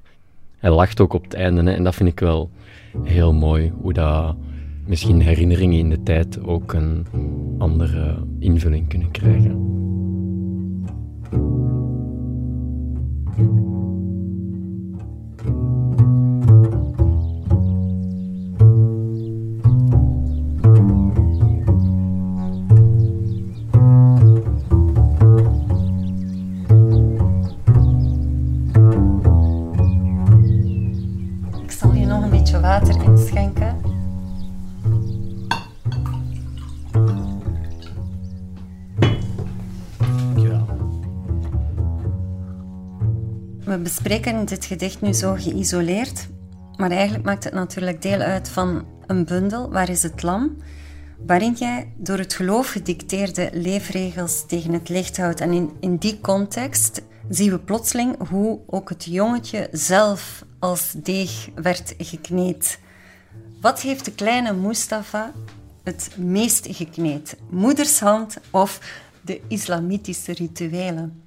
Hij 0.58 0.70
lacht 0.70 1.00
ook 1.00 1.12
op 1.12 1.22
het 1.24 1.34
einde 1.34 1.62
hè, 1.62 1.72
en 1.72 1.84
dat 1.84 1.94
vind 1.94 2.08
ik 2.08 2.20
wel 2.20 2.50
heel 3.02 3.32
mooi. 3.32 3.72
Hoe 3.80 3.92
dat 3.92 4.36
misschien 4.86 5.20
herinneringen 5.20 5.78
in 5.78 5.90
de 5.90 6.02
tijd 6.02 6.42
ook 6.44 6.72
een 6.72 7.06
andere 7.58 8.26
invulling 8.38 8.88
kunnen 8.88 9.10
krijgen. 9.10 9.70
Bespreken 44.12 44.46
dit 44.46 44.64
gedicht 44.64 45.00
nu 45.00 45.12
zo 45.12 45.34
geïsoleerd, 45.38 46.28
maar 46.76 46.90
eigenlijk 46.90 47.24
maakt 47.24 47.44
het 47.44 47.52
natuurlijk 47.52 48.02
deel 48.02 48.18
uit 48.20 48.48
van 48.48 48.86
een 49.06 49.24
bundel, 49.24 49.70
Waar 49.70 49.88
is 49.88 50.02
het 50.02 50.22
lam? 50.22 50.56
waarin 51.26 51.52
jij 51.52 51.92
door 51.96 52.18
het 52.18 52.34
geloof 52.34 52.68
gedicteerde 52.68 53.50
leefregels 53.52 54.46
tegen 54.46 54.72
het 54.72 54.88
licht 54.88 55.16
houdt. 55.16 55.40
En 55.40 55.52
in, 55.52 55.70
in 55.80 55.96
die 55.96 56.20
context 56.20 57.02
zien 57.28 57.50
we 57.50 57.58
plotseling 57.58 58.28
hoe 58.28 58.60
ook 58.66 58.88
het 58.88 59.04
jongetje 59.04 59.68
zelf 59.70 60.44
als 60.58 60.92
deeg 60.96 61.48
werd 61.54 61.94
gekneed. 61.98 62.78
Wat 63.60 63.80
heeft 63.80 64.04
de 64.04 64.12
kleine 64.12 64.52
Mustafa 64.52 65.32
het 65.82 66.10
meest 66.16 66.66
gekneed? 66.70 67.36
Moedershand 67.50 68.36
of 68.50 68.80
de 69.20 69.40
islamitische 69.48 70.32
rituelen? 70.32 71.22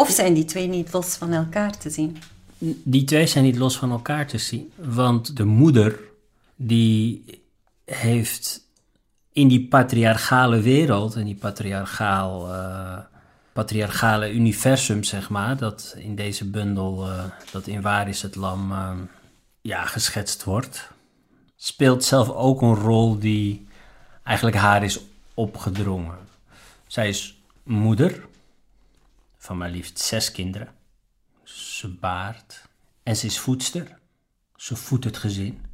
Of 0.00 0.10
zijn 0.10 0.34
die 0.34 0.44
twee 0.44 0.66
niet 0.66 0.92
los 0.92 1.14
van 1.14 1.32
elkaar 1.32 1.78
te 1.78 1.90
zien? 1.90 2.16
Die 2.84 3.04
twee 3.04 3.26
zijn 3.26 3.44
niet 3.44 3.56
los 3.56 3.78
van 3.78 3.90
elkaar 3.90 4.26
te 4.26 4.38
zien. 4.38 4.72
Want 4.74 5.36
de 5.36 5.44
moeder, 5.44 6.00
die 6.56 7.24
heeft 7.84 8.60
in 9.32 9.48
die 9.48 9.68
patriarchale 9.68 10.60
wereld, 10.60 11.16
in 11.16 11.24
die 11.24 11.34
patriarchaal, 11.34 12.48
uh, 12.54 12.98
patriarchale 13.52 14.32
universum, 14.32 15.04
zeg 15.04 15.30
maar, 15.30 15.56
dat 15.56 15.94
in 15.98 16.14
deze 16.14 16.50
bundel, 16.50 17.06
uh, 17.08 17.24
dat 17.52 17.66
in 17.66 17.82
Waar 17.82 18.08
is 18.08 18.22
het 18.22 18.36
Lam, 18.36 18.72
uh, 18.72 18.90
ja, 19.60 19.84
geschetst 19.84 20.44
wordt, 20.44 20.90
speelt 21.56 22.04
zelf 22.04 22.28
ook 22.28 22.62
een 22.62 22.74
rol 22.74 23.18
die 23.18 23.66
eigenlijk 24.22 24.56
haar 24.56 24.82
is 24.84 25.00
opgedrongen. 25.34 26.18
Zij 26.86 27.08
is 27.08 27.40
moeder, 27.62 28.28
van 29.40 29.58
maar 29.58 29.70
liefst 29.70 29.98
zes 29.98 30.30
kinderen. 30.30 30.68
Ze 31.42 31.88
baart 31.88 32.68
en 33.02 33.16
ze 33.16 33.26
is 33.26 33.38
voedster. 33.38 33.98
Ze 34.56 34.76
voedt 34.76 35.04
het 35.04 35.16
gezin. 35.16 35.64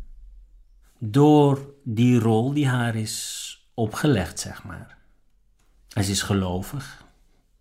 Door 0.99 1.75
die 1.85 2.19
rol 2.19 2.53
die 2.53 2.69
haar 2.69 2.95
is 2.95 3.69
opgelegd, 3.75 4.41
zeg 4.41 4.65
maar. 4.65 4.99
En 5.93 6.05
ze 6.05 6.11
is 6.11 6.23
gelovig. 6.23 7.05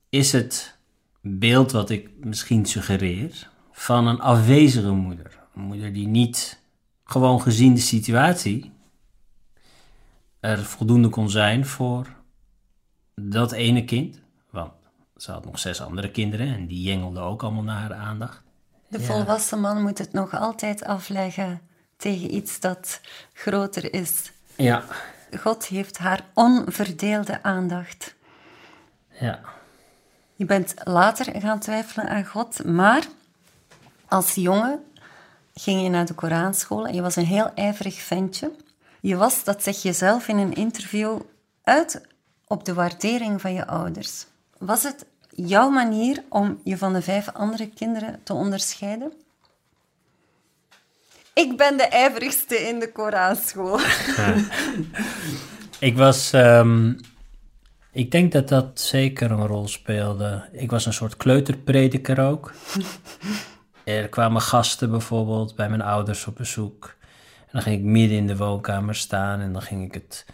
Is 0.09 0.31
het 0.31 0.77
beeld 1.21 1.71
wat 1.71 1.89
ik 1.89 2.09
misschien 2.25 2.65
suggereer 2.65 3.49
van 3.71 4.07
een 4.07 4.19
afwezige 4.19 4.91
moeder. 4.91 5.39
Een 5.55 5.61
moeder 5.61 5.93
die 5.93 6.07
niet 6.07 6.59
gewoon 7.03 7.41
gezien 7.41 7.73
de 7.73 7.81
situatie 7.81 8.73
er 10.39 10.65
voldoende 10.65 11.09
kon 11.09 11.29
zijn 11.29 11.65
voor 11.65 12.15
dat 13.15 13.51
ene 13.51 13.85
kind. 13.85 14.21
Ze 15.25 15.31
had 15.31 15.45
nog 15.45 15.59
zes 15.59 15.81
andere 15.81 16.11
kinderen 16.11 16.53
en 16.53 16.67
die 16.67 16.81
jengelden 16.81 17.23
ook 17.23 17.43
allemaal 17.43 17.63
naar 17.63 17.81
haar 17.81 17.93
aandacht. 17.93 18.41
De 18.87 19.01
volwassen 19.01 19.59
man 19.59 19.81
moet 19.81 19.97
het 19.97 20.13
nog 20.13 20.33
altijd 20.33 20.83
afleggen 20.83 21.61
tegen 21.97 22.35
iets 22.35 22.59
dat 22.59 22.99
groter 23.33 23.93
is. 23.93 24.31
Ja. 24.55 24.83
God 25.37 25.65
heeft 25.65 25.97
haar 25.97 26.25
onverdeelde 26.33 27.43
aandacht. 27.43 28.15
Ja. 29.19 29.39
Je 30.35 30.45
bent 30.45 30.73
later 30.83 31.41
gaan 31.41 31.59
twijfelen 31.59 32.09
aan 32.09 32.25
God, 32.25 32.63
maar 32.65 33.03
als 34.07 34.33
jongen 34.33 34.83
ging 35.53 35.81
je 35.81 35.89
naar 35.89 36.05
de 36.05 36.13
Koranschool 36.13 36.87
en 36.87 36.93
je 36.93 37.01
was 37.01 37.15
een 37.15 37.25
heel 37.25 37.51
ijverig 37.53 38.01
ventje. 38.01 38.51
Je 39.01 39.15
was, 39.15 39.43
dat 39.43 39.63
zeg 39.63 39.81
je 39.81 39.93
zelf 39.93 40.27
in 40.27 40.37
een 40.37 40.53
interview, 40.53 41.19
uit 41.63 42.01
op 42.47 42.65
de 42.65 42.73
waardering 42.73 43.41
van 43.41 43.53
je 43.53 43.67
ouders. 43.67 44.25
Was 44.57 44.83
het 44.83 45.05
jouw 45.35 45.69
manier 45.69 46.23
om 46.29 46.59
je 46.63 46.77
van 46.77 46.93
de 46.93 47.01
vijf 47.01 47.29
andere 47.33 47.69
kinderen 47.69 48.19
te 48.23 48.33
onderscheiden? 48.33 49.13
Ik 51.33 51.57
ben 51.57 51.77
de 51.77 51.87
ijverigste 51.87 52.55
in 52.55 52.79
de 52.79 52.91
Koranschool. 52.91 53.79
Ik 55.79 55.97
was... 55.97 56.33
Ehm, 56.33 56.93
ik 57.91 58.11
denk 58.11 58.31
dat 58.31 58.47
dat 58.47 58.79
zeker 58.79 59.31
een 59.31 59.47
rol 59.47 59.67
speelde. 59.67 60.49
Ik 60.51 60.71
was 60.71 60.85
een 60.85 60.93
soort 60.93 61.17
kleuterprediker 61.17 62.19
ook. 62.19 62.53
er 63.83 64.09
kwamen 64.09 64.41
gasten 64.41 64.89
bijvoorbeeld 64.89 65.55
bij 65.55 65.69
mijn 65.69 65.81
ouders 65.81 66.27
op 66.27 66.35
bezoek. 66.35 66.95
En 67.39 67.49
dan 67.51 67.61
ging 67.61 67.75
ik 67.75 67.83
midden 67.83 68.17
in 68.17 68.27
de 68.27 68.37
woonkamer 68.37 68.95
staan 68.95 69.39
en 69.39 69.53
dan 69.53 69.61
ging 69.61 69.83
ik 69.83 69.93
het 69.93 70.25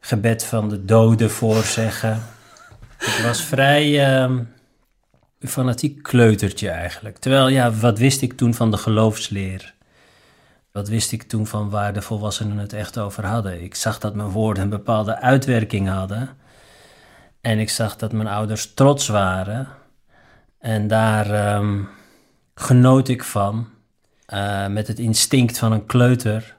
gebed 0.00 0.44
van 0.44 0.68
de 0.68 0.84
doden 0.84 1.30
voorzeggen. 1.30 2.22
Ik 2.98 3.20
was 3.22 3.42
vrij, 3.42 4.14
een 5.38 5.48
fanatiek 5.48 6.02
kleutertje 6.02 6.68
eigenlijk. 6.70 7.18
Terwijl, 7.18 7.48
ja, 7.48 7.72
wat 7.72 7.98
wist 7.98 8.22
ik 8.22 8.32
toen 8.32 8.54
van 8.54 8.70
de 8.70 8.76
geloofsleer? 8.76 9.74
Wat 10.72 10.88
wist 10.88 11.12
ik 11.12 11.22
toen 11.22 11.46
van 11.46 11.70
waar 11.70 11.92
de 11.92 12.02
volwassenen 12.02 12.58
het 12.58 12.72
echt 12.72 12.98
over 12.98 13.26
hadden? 13.26 13.62
Ik 13.62 13.74
zag 13.74 13.98
dat 13.98 14.14
mijn 14.14 14.28
woorden 14.28 14.62
een 14.62 14.68
bepaalde 14.68 15.20
uitwerking 15.20 15.88
hadden. 15.88 16.28
En 17.40 17.58
ik 17.58 17.70
zag 17.70 17.96
dat 17.96 18.12
mijn 18.12 18.28
ouders 18.28 18.74
trots 18.74 19.08
waren. 19.08 19.68
En 20.58 20.88
daar 20.88 21.30
ehm, 21.30 21.82
genoot 22.54 23.08
ik 23.08 23.24
van. 23.24 23.68
Uh, 24.34 24.66
met 24.66 24.86
het 24.86 24.98
instinct 24.98 25.58
van 25.58 25.72
een 25.72 25.86
kleuter 25.86 26.56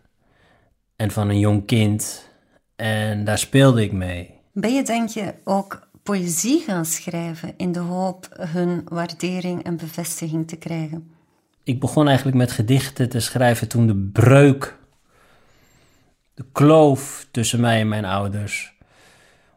en 0.96 1.12
van 1.12 1.30
een 1.30 1.40
jong 1.40 1.66
kind. 1.66 2.30
En 2.76 3.24
daar 3.24 3.38
speelde 3.38 3.84
ik 3.84 3.92
mee. 3.92 4.34
Ben 4.54 4.74
je, 4.74 4.84
denk 4.84 5.10
je, 5.10 5.34
ook 5.44 5.87
poëzie 6.08 6.60
gaan 6.60 6.86
schrijven 6.86 7.54
in 7.58 7.72
de 7.72 7.80
hoop 7.80 8.28
hun 8.40 8.82
waardering 8.86 9.64
en 9.64 9.78
bevestiging 9.78 10.48
te 10.48 10.56
krijgen? 10.56 11.12
Ik 11.64 11.80
begon 11.80 12.08
eigenlijk 12.08 12.38
met 12.38 12.52
gedichten 12.52 13.10
te 13.10 13.20
schrijven 13.20 13.68
toen 13.68 13.88
de 13.88 13.96
breuk, 13.96 14.78
de 16.34 16.46
kloof 16.52 17.28
tussen 17.32 17.60
mij 17.60 17.80
en 17.80 17.88
mijn 17.88 18.06
ouders, 18.06 18.74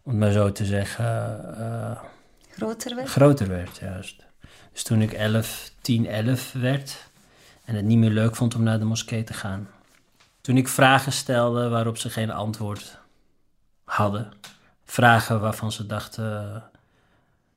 om 0.03 0.11
het 0.11 0.21
maar 0.21 0.31
zo 0.31 0.53
te 0.53 0.65
zeggen, 0.65 1.41
uh, 1.59 2.01
groter 2.51 2.95
werd. 2.95 3.09
Groter 3.09 3.49
werd, 3.49 3.79
juist. 3.79 4.27
Dus 4.73 4.83
toen 4.83 5.03
ik 5.03 5.13
11, 5.13 5.71
10, 5.81 6.07
11 6.07 6.53
werd 6.53 7.11
en 7.65 7.75
het 7.75 7.85
niet 7.85 7.99
meer 7.99 8.11
leuk 8.11 8.37
vond 8.37 8.55
om 8.55 8.63
naar 8.63 8.79
de 8.79 8.85
moskee 8.85 9.25
te 9.25 9.35
gaan. 9.35 9.69
Toen 10.41 10.57
ik 10.57 10.69
vragen 10.69 11.13
stelde 11.13 11.69
waarop 11.69 11.99
ze 11.99 12.11
geen 12.11 12.31
antwoord 12.31 12.99
hadden. 13.85 14.33
Vragen 14.91 15.41
waarvan 15.41 15.73
ze 15.73 15.87
dachten, 15.87 16.63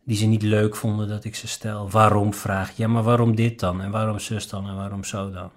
die 0.04 0.18
ze 0.18 0.26
niet 0.26 0.42
leuk 0.42 0.76
vonden 0.76 1.08
dat 1.08 1.24
ik 1.24 1.36
ze 1.36 1.48
stel. 1.48 1.90
Waarom 1.90 2.34
vraag 2.34 2.72
Ja, 2.72 2.88
maar 2.88 3.04
waarom 3.04 3.36
dit 3.36 3.60
dan? 3.60 3.82
En 3.82 3.92
waarom 3.92 4.20
zus 4.20 4.48
dan? 4.48 4.68
En 4.68 4.76
waarom 4.76 5.04
zo 5.04 5.32
dan? 5.32 5.52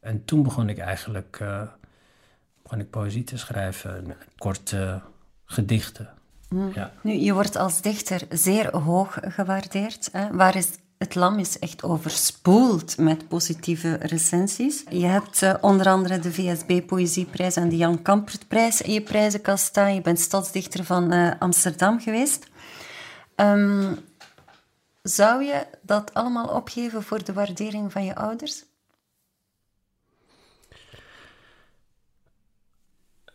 En 0.00 0.24
toen 0.24 0.42
begon 0.42 0.68
ik 0.68 0.78
eigenlijk 0.78 1.38
uh, 1.42 1.62
begon 2.62 2.80
ik 2.80 2.90
poëzie 2.90 3.24
te 3.24 3.38
schrijven, 3.38 4.16
korte 4.38 5.00
gedichten. 5.44 6.08
Mm. 6.48 6.70
Ja. 6.74 6.92
Nu, 7.00 7.12
je 7.12 7.32
wordt 7.32 7.56
als 7.56 7.80
dichter 7.80 8.22
zeer 8.30 8.76
hoog 8.76 9.18
gewaardeerd. 9.20 10.08
Hè? 10.12 10.36
Waar 10.36 10.56
is 10.56 10.68
het 10.98 11.14
Lam 11.14 11.38
is 11.38 11.58
echt 11.58 11.82
overspoeld 11.82 12.98
met 12.98 13.28
positieve 13.28 13.94
recensies. 13.94 14.84
Je 14.88 15.06
hebt 15.06 15.42
uh, 15.42 15.54
onder 15.60 15.88
andere 15.88 16.18
de 16.18 16.32
VSB 16.32 16.86
Poëzieprijs 16.86 17.56
en 17.56 17.68
de 17.68 17.76
Jan 17.76 18.02
Kampertprijs 18.02 18.82
in 18.82 18.92
je 18.92 19.02
prijzenkast 19.02 19.64
staan. 19.64 19.94
Je 19.94 20.00
bent 20.00 20.20
stadsdichter 20.20 20.84
van 20.84 21.12
uh, 21.12 21.30
Amsterdam 21.38 22.00
geweest. 22.00 22.46
Um, 23.36 23.98
zou 25.02 25.42
je 25.44 25.66
dat 25.82 26.14
allemaal 26.14 26.48
opgeven 26.48 27.02
voor 27.02 27.24
de 27.24 27.32
waardering 27.32 27.92
van 27.92 28.04
je 28.04 28.14
ouders? 28.14 28.64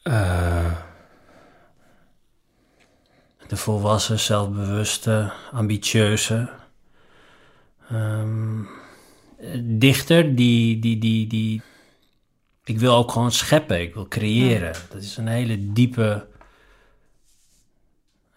Uh, 0.03 0.73
de 3.47 3.57
volwassen, 3.57 4.19
zelfbewuste, 4.19 5.33
ambitieuze 5.51 6.60
um, 7.93 8.67
dichter 9.79 10.35
die, 10.35 10.79
die, 10.79 10.97
die, 10.97 11.27
die. 11.27 11.61
Ik 12.63 12.79
wil 12.79 12.95
ook 12.95 13.11
gewoon 13.11 13.31
scheppen, 13.31 13.81
ik 13.81 13.93
wil 13.93 14.07
creëren. 14.07 14.73
Dat 14.89 15.01
is 15.01 15.17
een 15.17 15.27
hele 15.27 15.73
diepe 15.73 16.29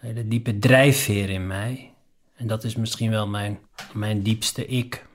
hele 0.05 0.29
diepe 0.29 0.59
drijfveer 0.59 1.31
in 1.31 1.47
mij. 1.47 1.93
En 2.37 2.47
dat 2.47 2.65
is 2.65 2.77
misschien 2.77 3.11
wel 3.11 3.27
mijn, 3.27 3.59
mijn 3.93 4.23
diepste 4.23 4.67
ik. 4.67 5.07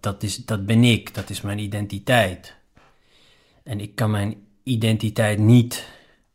Dat, 0.00 0.22
is, 0.22 0.36
dat 0.36 0.66
ben 0.66 0.84
ik, 0.84 1.14
dat 1.14 1.30
is 1.30 1.40
mijn 1.40 1.58
identiteit. 1.58 2.54
En 3.62 3.80
ik 3.80 3.94
kan 3.94 4.10
mijn 4.10 4.46
identiteit 4.62 5.38
niet 5.38 5.86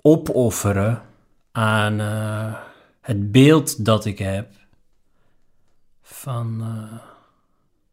opofferen 0.01 1.01
aan 1.51 1.99
uh, 1.99 2.55
het 3.01 3.31
beeld 3.31 3.85
dat 3.85 4.05
ik 4.05 4.19
heb 4.19 4.53
van, 6.05 6.61
uh, 6.61 6.99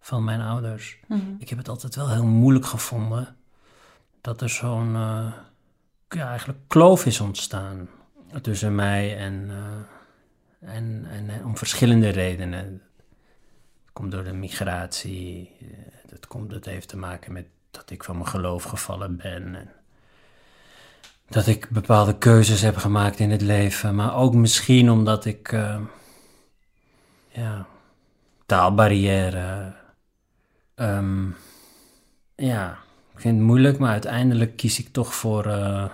van 0.01 0.25
mijn 0.25 0.41
ouders. 0.41 0.99
Mm 1.07 1.37
Ik 1.39 1.49
heb 1.49 1.59
het 1.59 1.69
altijd 1.69 1.95
wel 1.95 2.11
heel 2.11 2.25
moeilijk 2.25 2.67
gevonden 2.67 3.37
dat 4.21 4.41
er 4.41 4.49
zo'n 4.49 4.95
uh, 4.95 5.33
ja, 6.09 6.29
eigenlijk 6.29 6.59
kloof 6.67 7.07
is 7.07 7.21
ontstaan 7.21 7.89
tussen 8.43 8.75
mij 8.75 9.17
en, 9.17 9.51
uh, 9.51 10.75
en, 10.75 11.07
en, 11.11 11.31
en, 11.31 11.45
om 11.45 11.57
verschillende 11.57 12.09
redenen. 12.09 12.83
Het 13.83 13.93
komt 13.93 14.11
door 14.11 14.25
de 14.25 14.33
migratie, 14.33 15.57
het, 16.11 16.27
komt, 16.27 16.53
het 16.53 16.65
heeft 16.65 16.89
te 16.89 16.97
maken 16.97 17.33
met 17.33 17.47
dat 17.71 17.91
ik 17.91 18.05
van 18.05 18.17
mijn 18.17 18.29
geloof 18.29 18.63
gevallen 18.63 19.17
ben. 19.17 19.55
En 19.55 19.71
dat 21.29 21.47
ik 21.47 21.69
bepaalde 21.71 22.19
keuzes 22.19 22.61
heb 22.61 22.77
gemaakt 22.77 23.19
in 23.19 23.31
het 23.31 23.41
leven, 23.41 23.95
maar 23.95 24.17
ook 24.17 24.35
misschien 24.35 24.91
omdat 24.91 25.25
ik, 25.25 25.53
uh, 25.53 25.81
ja, 27.29 27.67
taalbarrière. 28.53 29.73
Um, 30.77 31.37
ja, 32.35 32.79
ik 33.15 33.21
vind 33.21 33.37
het 33.37 33.47
moeilijk, 33.47 33.79
maar 33.79 33.91
uiteindelijk 33.91 34.57
kies 34.57 34.79
ik 34.79 34.89
toch 34.93 35.15
voor. 35.15 35.47
Uh, 35.47 35.85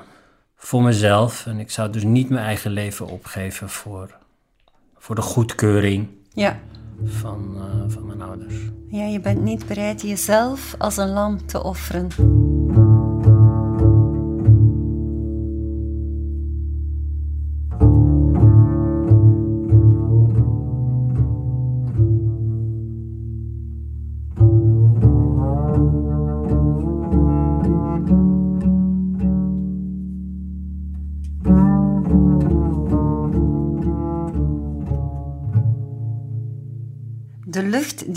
voor 0.58 0.82
mezelf. 0.82 1.46
En 1.46 1.58
ik 1.58 1.70
zou 1.70 1.90
dus 1.90 2.02
niet 2.02 2.28
mijn 2.28 2.44
eigen 2.44 2.70
leven 2.70 3.06
opgeven 3.06 3.68
voor, 3.68 4.16
voor 4.96 5.14
de 5.14 5.22
goedkeuring 5.22 6.08
ja. 6.32 6.58
van, 7.04 7.54
uh, 7.56 7.92
van 7.92 8.06
mijn 8.06 8.22
ouders. 8.22 8.54
Ja, 8.88 9.04
je 9.04 9.20
bent 9.20 9.42
niet 9.42 9.66
bereid 9.66 10.02
jezelf 10.02 10.74
als 10.78 10.96
een 10.96 11.08
lam 11.08 11.46
te 11.46 11.62
offeren. 11.62 12.08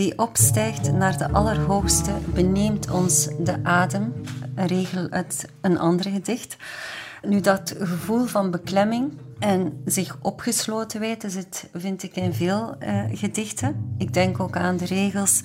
Die 0.01 0.17
opstijgt 0.17 0.91
naar 0.91 1.17
de 1.17 1.31
Allerhoogste 1.31 2.11
beneemt 2.33 2.91
ons 2.91 3.29
de 3.39 3.63
adem. 3.63 4.13
Een 4.55 4.67
regel 4.67 5.09
uit 5.09 5.49
een 5.61 5.79
ander 5.79 6.11
gedicht. 6.11 6.57
Nu, 7.21 7.41
dat 7.41 7.75
gevoel 7.79 8.25
van 8.25 8.51
beklemming 8.51 9.11
en 9.39 9.81
zich 9.85 10.17
opgesloten 10.21 10.99
weten 10.99 11.31
zit, 11.31 11.69
vind 11.73 12.03
ik, 12.03 12.15
in 12.15 12.33
veel 12.33 12.75
uh, 12.79 13.03
gedichten. 13.11 13.95
Ik 13.97 14.13
denk 14.13 14.39
ook 14.39 14.57
aan 14.57 14.77
de 14.77 14.85
regels. 14.85 15.41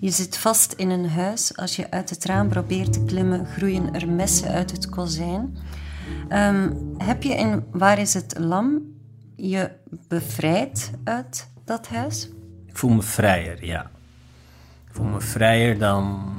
Je 0.00 0.10
zit 0.10 0.36
vast 0.36 0.72
in 0.72 0.90
een 0.90 1.08
huis. 1.08 1.56
Als 1.56 1.76
je 1.76 1.90
uit 1.90 2.10
het 2.10 2.24
raam 2.24 2.48
probeert 2.48 2.92
te 2.92 3.04
klimmen, 3.04 3.46
groeien 3.46 3.94
er 3.94 4.08
messen 4.08 4.48
uit 4.48 4.70
het 4.70 4.88
kozijn. 4.88 5.56
Um, 6.28 6.94
heb 6.98 7.22
je 7.22 7.34
in 7.34 7.64
Waar 7.72 7.98
is 7.98 8.14
het 8.14 8.38
lam 8.38 8.82
je 9.36 9.70
bevrijd 10.08 10.90
uit 11.04 11.48
dat 11.64 11.88
huis? 11.88 12.28
Ik 12.66 12.76
voel 12.76 12.90
me 12.90 13.02
vrijer, 13.02 13.64
ja. 13.64 13.90
Ik 14.90 14.96
voel 14.96 15.06
me 15.06 15.20
vrijer 15.20 15.78
dan 15.78 16.32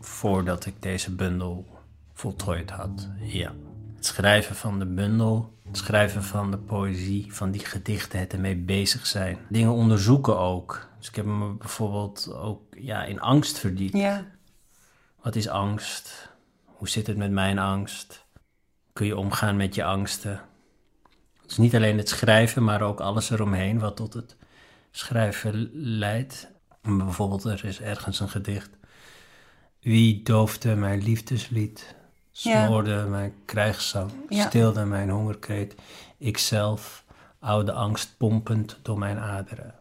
voordat 0.00 0.66
ik 0.66 0.82
deze 0.82 1.14
bundel 1.14 1.66
voltooid 2.12 2.70
had. 2.70 3.08
Ja. 3.18 3.52
Het 3.94 4.06
schrijven 4.06 4.56
van 4.56 4.78
de 4.78 4.86
bundel, 4.86 5.52
het 5.66 5.76
schrijven 5.76 6.22
van 6.22 6.50
de 6.50 6.58
poëzie, 6.58 7.34
van 7.34 7.50
die 7.50 7.64
gedichten, 7.64 8.18
het 8.18 8.32
ermee 8.32 8.56
bezig 8.56 9.06
zijn. 9.06 9.38
Dingen 9.48 9.72
onderzoeken 9.72 10.38
ook. 10.38 10.88
Dus 10.98 11.08
ik 11.08 11.14
heb 11.14 11.24
me 11.24 11.52
bijvoorbeeld 11.52 12.32
ook 12.34 12.62
ja, 12.70 13.04
in 13.04 13.20
angst 13.20 13.58
verdiept. 13.58 13.96
Ja. 13.96 14.24
Wat 15.22 15.36
is 15.36 15.48
angst? 15.48 16.32
Hoe 16.64 16.88
zit 16.88 17.06
het 17.06 17.16
met 17.16 17.30
mijn 17.30 17.58
angst? 17.58 18.24
Kun 18.92 19.06
je 19.06 19.16
omgaan 19.16 19.56
met 19.56 19.74
je 19.74 19.84
angsten? 19.84 20.40
Het 21.42 21.50
is 21.50 21.56
niet 21.56 21.74
alleen 21.74 21.98
het 21.98 22.08
schrijven, 22.08 22.64
maar 22.64 22.82
ook 22.82 23.00
alles 23.00 23.30
eromheen 23.30 23.78
wat 23.78 23.96
tot 23.96 24.14
het 24.14 24.36
schrijven 24.90 25.70
leidt. 25.72 26.52
Bijvoorbeeld, 26.84 27.44
er 27.44 27.64
is 27.64 27.80
ergens 27.80 28.20
een 28.20 28.28
gedicht. 28.28 28.70
Wie 29.80 30.22
doofde 30.22 30.74
mijn 30.74 31.02
liefdeslied, 31.02 31.94
smoorde 32.32 33.06
mijn 33.08 33.34
krijgszang, 33.44 34.10
stilde 34.28 34.84
mijn 34.84 35.10
hongerkreet, 35.10 35.74
ikzelf, 36.18 37.04
oude 37.38 37.72
angst 37.72 38.14
pompend 38.16 38.78
door 38.82 38.98
mijn 38.98 39.18
aderen. 39.18 39.74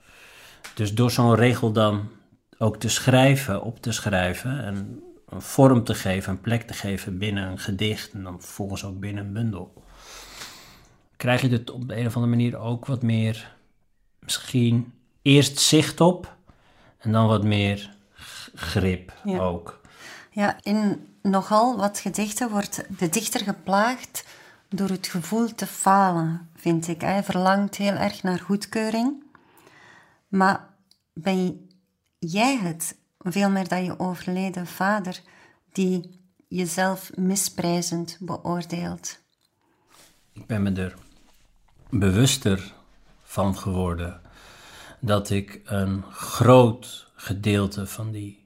Dus 0.76 0.94
door 0.94 1.12
zo'n 1.12 1.36
regel 1.36 1.72
dan 1.72 2.10
ook 2.58 2.78
te 2.78 2.90
schrijven, 2.90 3.62
op 3.62 3.82
te 3.82 3.92
schrijven 3.92 4.64
en 4.64 5.04
een 5.30 5.42
vorm 5.42 5.84
te 5.84 5.96
geven, 5.96 6.32
een 6.32 6.42
plek 6.42 6.62
te 6.62 6.74
geven 6.74 7.18
binnen 7.18 7.48
een 7.48 7.60
gedicht 7.60 8.12
en 8.12 8.24
dan 8.24 8.42
vervolgens 8.42 8.86
ook 8.86 9.00
binnen 9.00 9.26
een 9.26 9.34
bundel, 9.34 9.84
krijg 11.18 11.42
je 11.42 11.50
het 11.50 11.72
op 11.72 11.88
de 11.88 11.98
een 11.98 12.06
of 12.06 12.16
andere 12.16 12.36
manier 12.36 12.58
ook 12.58 12.86
wat 12.86 13.02
meer, 13.02 13.56
misschien 14.20 14.94
eerst 15.22 15.60
zicht 15.60 16.02
op 16.02 16.36
en 17.04 17.12
dan 17.12 17.28
wat 17.28 17.44
meer 17.44 17.96
grip 18.54 19.14
Ja. 19.24 19.40
ook. 19.40 19.82
Ja, 20.32 20.58
in 20.62 21.08
nogal 21.22 21.78
wat 21.78 22.00
gedichten 22.00 22.50
wordt 22.50 22.84
de 23.00 23.10
dichter 23.10 23.42
geplaagd 23.42 24.26
door 24.70 24.90
het 24.90 25.08
gevoel 25.08 25.56
te 25.56 25.68
falen, 25.68 26.50
vind 26.56 26.88
ik. 26.88 27.02
Hij 27.02 27.24
verlangt 27.24 27.76
heel 27.76 27.94
erg 27.94 28.24
naar 28.24 28.40
goedkeuring. 28.40 29.24
Maar 30.28 30.70
ben 31.14 31.70
jij 32.20 32.58
het, 32.58 32.96
veel 33.20 33.50
meer 33.50 33.68
dan 33.68 33.84
je 33.84 34.00
overleden 34.00 34.68
vader, 34.68 35.22
die 35.72 36.22
jezelf 36.48 37.12
misprijzend 37.16 38.18
beoordeelt? 38.20 39.20
Ik 40.34 40.46
ben 40.46 40.62
me 40.64 40.72
er 40.72 40.96
bewuster 41.90 42.74
van 43.24 43.58
geworden 43.58 44.22
dat 45.06 45.30
ik 45.30 45.62
een 45.66 46.04
groot 46.12 47.12
gedeelte 47.16 47.88
van 47.88 48.12
die 48.12 48.46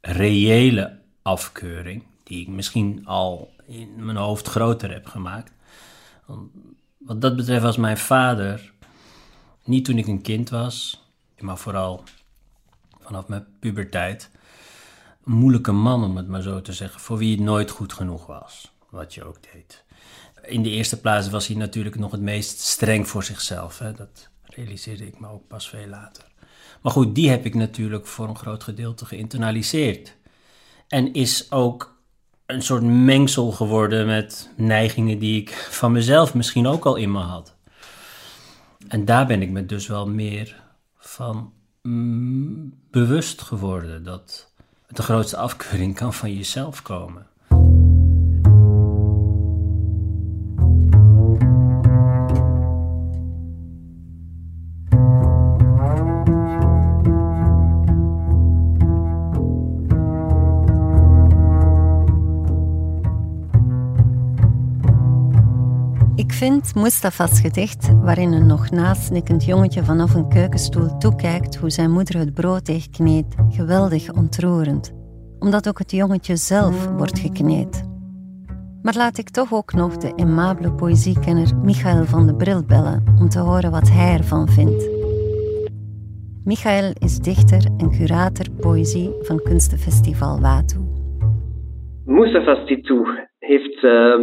reële 0.00 0.98
afkeuring, 1.22 2.02
die 2.22 2.40
ik 2.40 2.48
misschien 2.48 3.06
al 3.06 3.54
in 3.66 4.04
mijn 4.04 4.16
hoofd 4.16 4.48
groter 4.48 4.92
heb 4.92 5.06
gemaakt. 5.06 5.52
Wat 6.98 7.20
dat 7.20 7.36
betreft 7.36 7.62
was 7.62 7.76
mijn 7.76 7.98
vader, 7.98 8.72
niet 9.64 9.84
toen 9.84 9.98
ik 9.98 10.06
een 10.06 10.22
kind 10.22 10.48
was, 10.48 11.04
maar 11.38 11.58
vooral 11.58 12.02
vanaf 13.00 13.28
mijn 13.28 13.46
puberteit, 13.60 14.30
een 15.24 15.32
moeilijke 15.32 15.72
man, 15.72 16.04
om 16.04 16.16
het 16.16 16.28
maar 16.28 16.42
zo 16.42 16.60
te 16.60 16.72
zeggen, 16.72 17.00
voor 17.00 17.18
wie 17.18 17.36
het 17.36 17.44
nooit 17.44 17.70
goed 17.70 17.92
genoeg 17.92 18.26
was, 18.26 18.72
wat 18.90 19.14
je 19.14 19.24
ook 19.24 19.38
deed. 19.52 19.84
In 20.42 20.62
de 20.62 20.70
eerste 20.70 21.00
plaats 21.00 21.30
was 21.30 21.46
hij 21.46 21.56
natuurlijk 21.56 21.96
nog 21.96 22.10
het 22.10 22.20
meest 22.20 22.60
streng 22.60 23.08
voor 23.08 23.24
zichzelf. 23.24 23.78
Hè? 23.78 23.92
Dat 23.92 24.28
realiseerde 24.56 25.06
ik 25.06 25.20
me 25.20 25.28
ook 25.28 25.48
pas 25.48 25.68
veel 25.68 25.86
later. 25.86 26.24
Maar 26.82 26.92
goed, 26.92 27.14
die 27.14 27.30
heb 27.30 27.44
ik 27.44 27.54
natuurlijk 27.54 28.06
voor 28.06 28.28
een 28.28 28.36
groot 28.36 28.62
gedeelte 28.62 29.04
geïnternaliseerd. 29.04 30.16
En 30.88 31.12
is 31.12 31.52
ook 31.52 31.96
een 32.46 32.62
soort 32.62 32.82
mengsel 32.82 33.52
geworden 33.52 34.06
met 34.06 34.50
neigingen 34.56 35.18
die 35.18 35.40
ik 35.40 35.50
van 35.50 35.92
mezelf 35.92 36.34
misschien 36.34 36.66
ook 36.66 36.84
al 36.84 36.96
in 36.96 37.12
me 37.12 37.18
had. 37.18 37.54
En 38.88 39.04
daar 39.04 39.26
ben 39.26 39.42
ik 39.42 39.50
me 39.50 39.66
dus 39.66 39.86
wel 39.86 40.08
meer 40.08 40.62
van 40.98 41.52
mm, 41.82 42.74
bewust 42.90 43.42
geworden 43.42 44.04
dat 44.04 44.52
de 44.88 45.02
grootste 45.02 45.36
afkeuring 45.36 45.94
kan 45.94 46.14
van 46.14 46.34
jezelf 46.34 46.82
komen. 46.82 47.26
Ik 66.26 66.32
vind 66.32 66.74
Mustafa's 66.74 67.40
gedicht, 67.40 67.92
waarin 68.02 68.32
een 68.32 68.46
nog 68.46 68.70
nasnikkend 68.70 69.44
jongetje 69.44 69.84
vanaf 69.84 70.14
een 70.14 70.28
keukenstoel 70.28 70.98
toekijkt 70.98 71.56
hoe 71.56 71.70
zijn 71.70 71.90
moeder 71.90 72.18
het 72.18 72.34
brooddeeg 72.34 72.90
kneedt, 72.90 73.34
geweldig 73.50 74.12
ontroerend. 74.12 74.94
Omdat 75.38 75.68
ook 75.68 75.78
het 75.78 75.90
jongetje 75.90 76.36
zelf 76.36 76.86
wordt 76.86 77.18
gekneed. 77.18 77.88
Maar 78.82 78.94
laat 78.96 79.18
ik 79.18 79.30
toch 79.30 79.52
ook 79.52 79.72
nog 79.72 79.96
de 79.96 80.12
aimabele 80.16 80.72
poëziekenner 80.72 81.56
Michael 81.56 82.04
van 82.04 82.26
de 82.26 82.34
Bril 82.34 82.64
bellen 82.64 83.04
om 83.18 83.28
te 83.28 83.38
horen 83.38 83.70
wat 83.70 83.88
hij 83.88 84.16
ervan 84.16 84.48
vindt. 84.48 84.88
Michael 86.44 86.92
is 86.98 87.18
dichter 87.18 87.64
en 87.78 87.90
curator 87.90 88.46
poëzie 88.60 89.10
van 89.20 89.42
Kunstenfestival 89.42 90.40
Watu. 90.40 90.76
Mustafa 92.04 92.64
Titou 92.64 93.06
heeft 93.38 93.82
uh, 93.82 94.14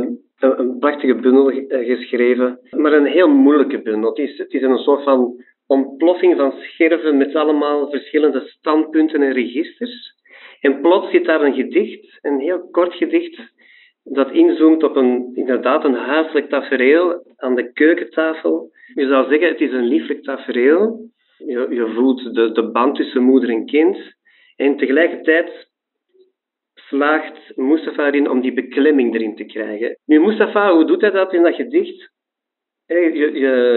een, 0.43 0.77
prachtige 0.79 1.15
bundel 1.15 1.51
geschreven, 1.67 2.59
maar 2.69 2.93
een 2.93 3.05
heel 3.05 3.29
moeilijke 3.29 3.81
bundel. 3.81 4.09
Het 4.09 4.29
is, 4.29 4.37
het 4.37 4.53
is 4.53 4.61
een 4.61 4.77
soort 4.77 5.03
van 5.03 5.43
ontploffing 5.67 6.37
van 6.37 6.51
scherven 6.51 7.17
met 7.17 7.35
allemaal 7.35 7.89
verschillende 7.89 8.39
standpunten 8.45 9.21
en 9.21 9.33
registers. 9.33 10.21
En 10.59 10.81
plots 10.81 11.11
zit 11.11 11.25
daar 11.25 11.41
een 11.41 11.53
gedicht, 11.53 12.19
een 12.21 12.39
heel 12.39 12.69
kort 12.71 12.93
gedicht, 12.93 13.53
dat 14.03 14.31
inzoomt 14.31 14.83
op 14.83 14.95
een, 14.95 15.31
inderdaad 15.33 15.83
een 15.83 15.95
huiselijk 15.95 16.49
tafereel 16.49 17.23
aan 17.35 17.55
de 17.55 17.71
keukentafel. 17.71 18.71
Je 18.93 19.07
zou 19.07 19.29
zeggen, 19.29 19.47
het 19.47 19.61
is 19.61 19.71
een 19.71 19.87
lieflijk 19.87 20.23
tafereel. 20.23 21.09
Je, 21.37 21.67
je 21.69 21.91
voelt 21.95 22.35
de, 22.35 22.51
de 22.51 22.71
band 22.71 22.95
tussen 22.95 23.23
moeder 23.23 23.49
en 23.49 23.65
kind. 23.65 23.97
En 24.55 24.77
tegelijkertijd 24.77 25.71
slaagt 26.87 27.55
Mustafa 27.55 28.07
erin 28.07 28.29
om 28.29 28.41
die 28.41 28.53
beklemming 28.53 29.15
erin 29.15 29.35
te 29.35 29.45
krijgen. 29.45 29.97
Nu, 30.05 30.19
Mustafa, 30.19 30.73
hoe 30.73 30.85
doet 30.85 31.01
hij 31.01 31.11
dat 31.11 31.33
in 31.33 31.43
dat 31.43 31.55
gedicht? 31.55 32.11
Je, 32.85 33.11
je, 33.13 33.31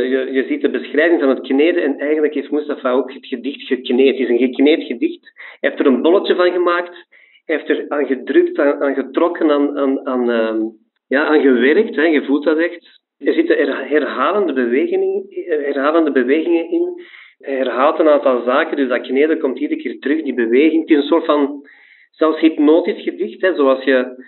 je, 0.08 0.28
je 0.32 0.44
ziet 0.48 0.60
de 0.60 0.70
beschrijving 0.70 1.20
van 1.20 1.28
het 1.28 1.40
kneden 1.40 1.82
en 1.82 1.98
eigenlijk 1.98 2.34
heeft 2.34 2.50
Mustafa 2.50 2.92
ook 2.92 3.12
het 3.12 3.26
gedicht 3.26 3.66
gekneed. 3.66 4.18
Het 4.18 4.18
is 4.18 4.28
een 4.28 4.48
gekneed 4.48 4.82
gedicht. 4.82 5.32
Hij 5.60 5.70
heeft 5.70 5.80
er 5.80 5.86
een 5.86 6.02
bolletje 6.02 6.34
van 6.34 6.50
gemaakt. 6.50 7.06
Hij 7.44 7.56
heeft 7.56 7.68
er 7.68 7.84
aan 7.88 8.06
gedrukt, 8.06 8.58
aan, 8.58 8.94
getrokken, 8.94 9.50
aan, 9.50 9.78
aan, 9.78 10.06
aan, 10.06 10.30
uh, 10.30 10.70
ja, 11.08 11.24
aan 11.24 11.40
gewerkt. 11.40 11.96
Hè. 11.96 12.02
Je 12.02 12.24
voelt 12.24 12.44
dat 12.44 12.58
echt. 12.58 13.04
Er 13.18 13.32
zitten 13.32 13.56
herhalende 13.88 14.52
bewegingen, 14.52 15.26
herhalende 15.46 16.12
bewegingen 16.12 16.70
in. 16.70 17.02
Hij 17.38 17.54
herhaalt 17.54 17.98
een 17.98 18.08
aantal 18.08 18.42
zaken, 18.42 18.76
dus 18.76 18.88
dat 18.88 19.00
kneden 19.00 19.38
komt 19.38 19.58
iedere 19.58 19.80
keer 19.80 19.98
terug, 19.98 20.22
die 20.22 20.34
beweging. 20.34 20.80
Het 20.80 20.90
is 20.90 20.96
een 20.96 21.08
soort 21.08 21.24
van 21.24 21.66
zelfs 22.16 22.40
hypnotisch 22.40 23.02
gedicht, 23.02 23.40
hè, 23.40 23.54
zoals 23.54 23.84
je 23.84 24.24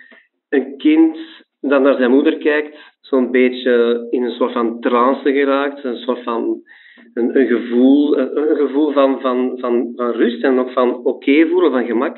een 0.49 0.77
kind 0.77 1.17
dat 1.61 1.81
naar 1.81 1.97
zijn 1.97 2.11
moeder 2.11 2.37
kijkt, 2.37 2.77
zo'n 3.01 3.31
beetje 3.31 4.07
in 4.09 4.23
een 4.23 4.31
soort 4.31 4.51
van 4.51 4.79
trance 4.79 5.31
geraakt, 5.31 5.83
een 5.83 5.97
soort 5.97 6.23
van 6.23 6.61
een, 7.13 7.39
een 7.39 7.47
gevoel, 7.47 8.17
een, 8.17 8.55
gevoel 8.55 8.91
van, 8.91 9.21
van, 9.21 9.57
van, 9.59 9.93
van 9.95 10.11
rust 10.11 10.43
en 10.43 10.59
ook 10.59 10.71
van 10.71 11.05
oké 11.05 11.47
voelen, 11.47 11.71
van 11.71 11.85
gemak. 11.85 12.17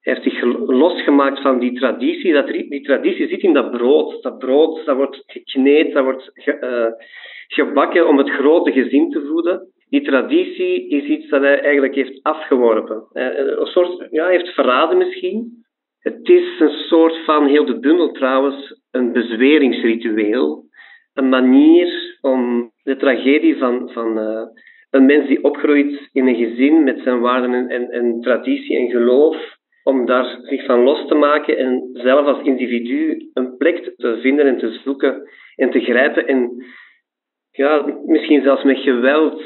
Hij 0.00 0.12
heeft 0.12 0.22
zich 0.22 0.42
losgemaakt 0.66 1.40
van 1.40 1.58
die 1.58 1.78
traditie. 1.78 2.32
Dat, 2.32 2.46
die 2.46 2.82
traditie 2.82 3.28
zit 3.28 3.42
in 3.42 3.52
dat 3.52 3.70
brood. 3.70 4.22
Dat 4.22 4.38
brood 4.38 4.84
dat 4.84 4.96
wordt 4.96 5.22
gekneed, 5.26 5.92
dat 5.92 6.04
wordt 6.04 6.30
ge, 6.34 6.58
uh, 6.60 7.06
gebakken 7.48 8.08
om 8.08 8.18
het 8.18 8.30
grote 8.30 8.72
gezin 8.72 9.10
te 9.10 9.26
voeden 9.26 9.73
die 9.94 10.02
traditie 10.02 10.88
is 10.88 11.04
iets 11.04 11.28
dat 11.28 11.42
hij 11.42 11.60
eigenlijk 11.60 11.94
heeft 11.94 12.22
afgeworpen. 12.22 13.06
Een 13.12 13.66
soort, 13.66 14.06
ja, 14.10 14.26
heeft 14.26 14.48
verraden 14.48 14.98
misschien. 14.98 15.64
Het 15.98 16.28
is 16.28 16.60
een 16.60 16.78
soort 16.88 17.24
van, 17.24 17.46
heel 17.46 17.64
de 17.64 17.78
bundel 17.78 18.12
trouwens, 18.12 18.80
een 18.90 19.12
bezweringsritueel. 19.12 20.64
Een 21.12 21.28
manier 21.28 22.18
om 22.20 22.70
de 22.82 22.96
tragedie 22.96 23.56
van, 23.56 23.90
van 23.92 24.18
uh, 24.18 24.42
een 24.90 25.04
mens 25.04 25.26
die 25.26 25.44
opgroeit 25.44 26.08
in 26.12 26.26
een 26.26 26.36
gezin 26.36 26.84
met 26.84 27.00
zijn 27.00 27.20
waarden 27.20 27.54
en, 27.54 27.68
en, 27.68 27.90
en 27.90 28.20
traditie 28.20 28.76
en 28.76 28.90
geloof, 28.90 29.36
om 29.82 30.06
daar 30.06 30.38
zich 30.42 30.64
van 30.64 30.80
los 30.80 31.06
te 31.06 31.14
maken 31.14 31.56
en 31.56 31.90
zelf 31.92 32.26
als 32.26 32.46
individu 32.46 33.30
een 33.32 33.56
plek 33.56 33.94
te 33.96 34.18
vinden 34.20 34.46
en 34.46 34.58
te 34.58 34.80
zoeken 34.84 35.28
en 35.56 35.70
te 35.70 35.80
grijpen 35.80 36.26
en 36.26 36.64
ja, 37.50 37.98
misschien 38.06 38.42
zelfs 38.42 38.62
met 38.62 38.78
geweld 38.78 39.42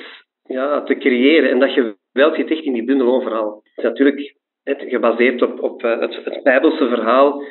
ja, 0.49 0.83
te 0.83 0.95
creëren. 0.95 1.51
En 1.51 1.59
dat 1.59 1.71
geweld 1.71 2.35
zit 2.35 2.51
echt 2.51 2.63
in 2.63 2.73
die 2.73 2.85
bundel 2.85 3.15
overal. 3.15 3.55
Het 3.55 3.77
is 3.77 3.85
natuurlijk 3.85 4.37
gebaseerd 4.65 5.43
op, 5.43 5.63
op 5.63 5.83
het, 5.83 6.25
het 6.25 6.43
Bijbelse 6.43 6.89
verhaal 6.89 7.43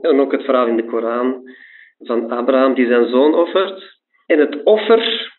en 0.00 0.20
ook 0.20 0.32
het 0.32 0.44
verhaal 0.44 0.66
in 0.66 0.76
de 0.76 0.84
Koran 0.84 1.42
van 1.98 2.30
Abraham 2.30 2.74
die 2.74 2.86
zijn 2.86 3.08
zoon 3.08 3.34
offert. 3.34 3.98
En 4.26 4.38
het 4.38 4.62
offer 4.62 5.32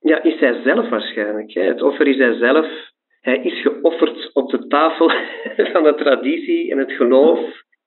ja, 0.00 0.22
is 0.22 0.40
hij 0.40 0.60
zelf 0.62 0.88
waarschijnlijk. 0.88 1.52
Hè. 1.52 1.62
Het 1.62 1.82
offer 1.82 2.06
is 2.06 2.16
hij 2.16 2.34
zelf. 2.34 2.66
Hij 3.20 3.42
is 3.42 3.60
geofferd 3.62 4.30
op 4.32 4.50
de 4.50 4.66
tafel 4.66 5.10
van 5.72 5.82
de 5.82 5.94
traditie 5.96 6.70
en 6.70 6.78
het 6.78 6.92
geloof. 6.92 7.40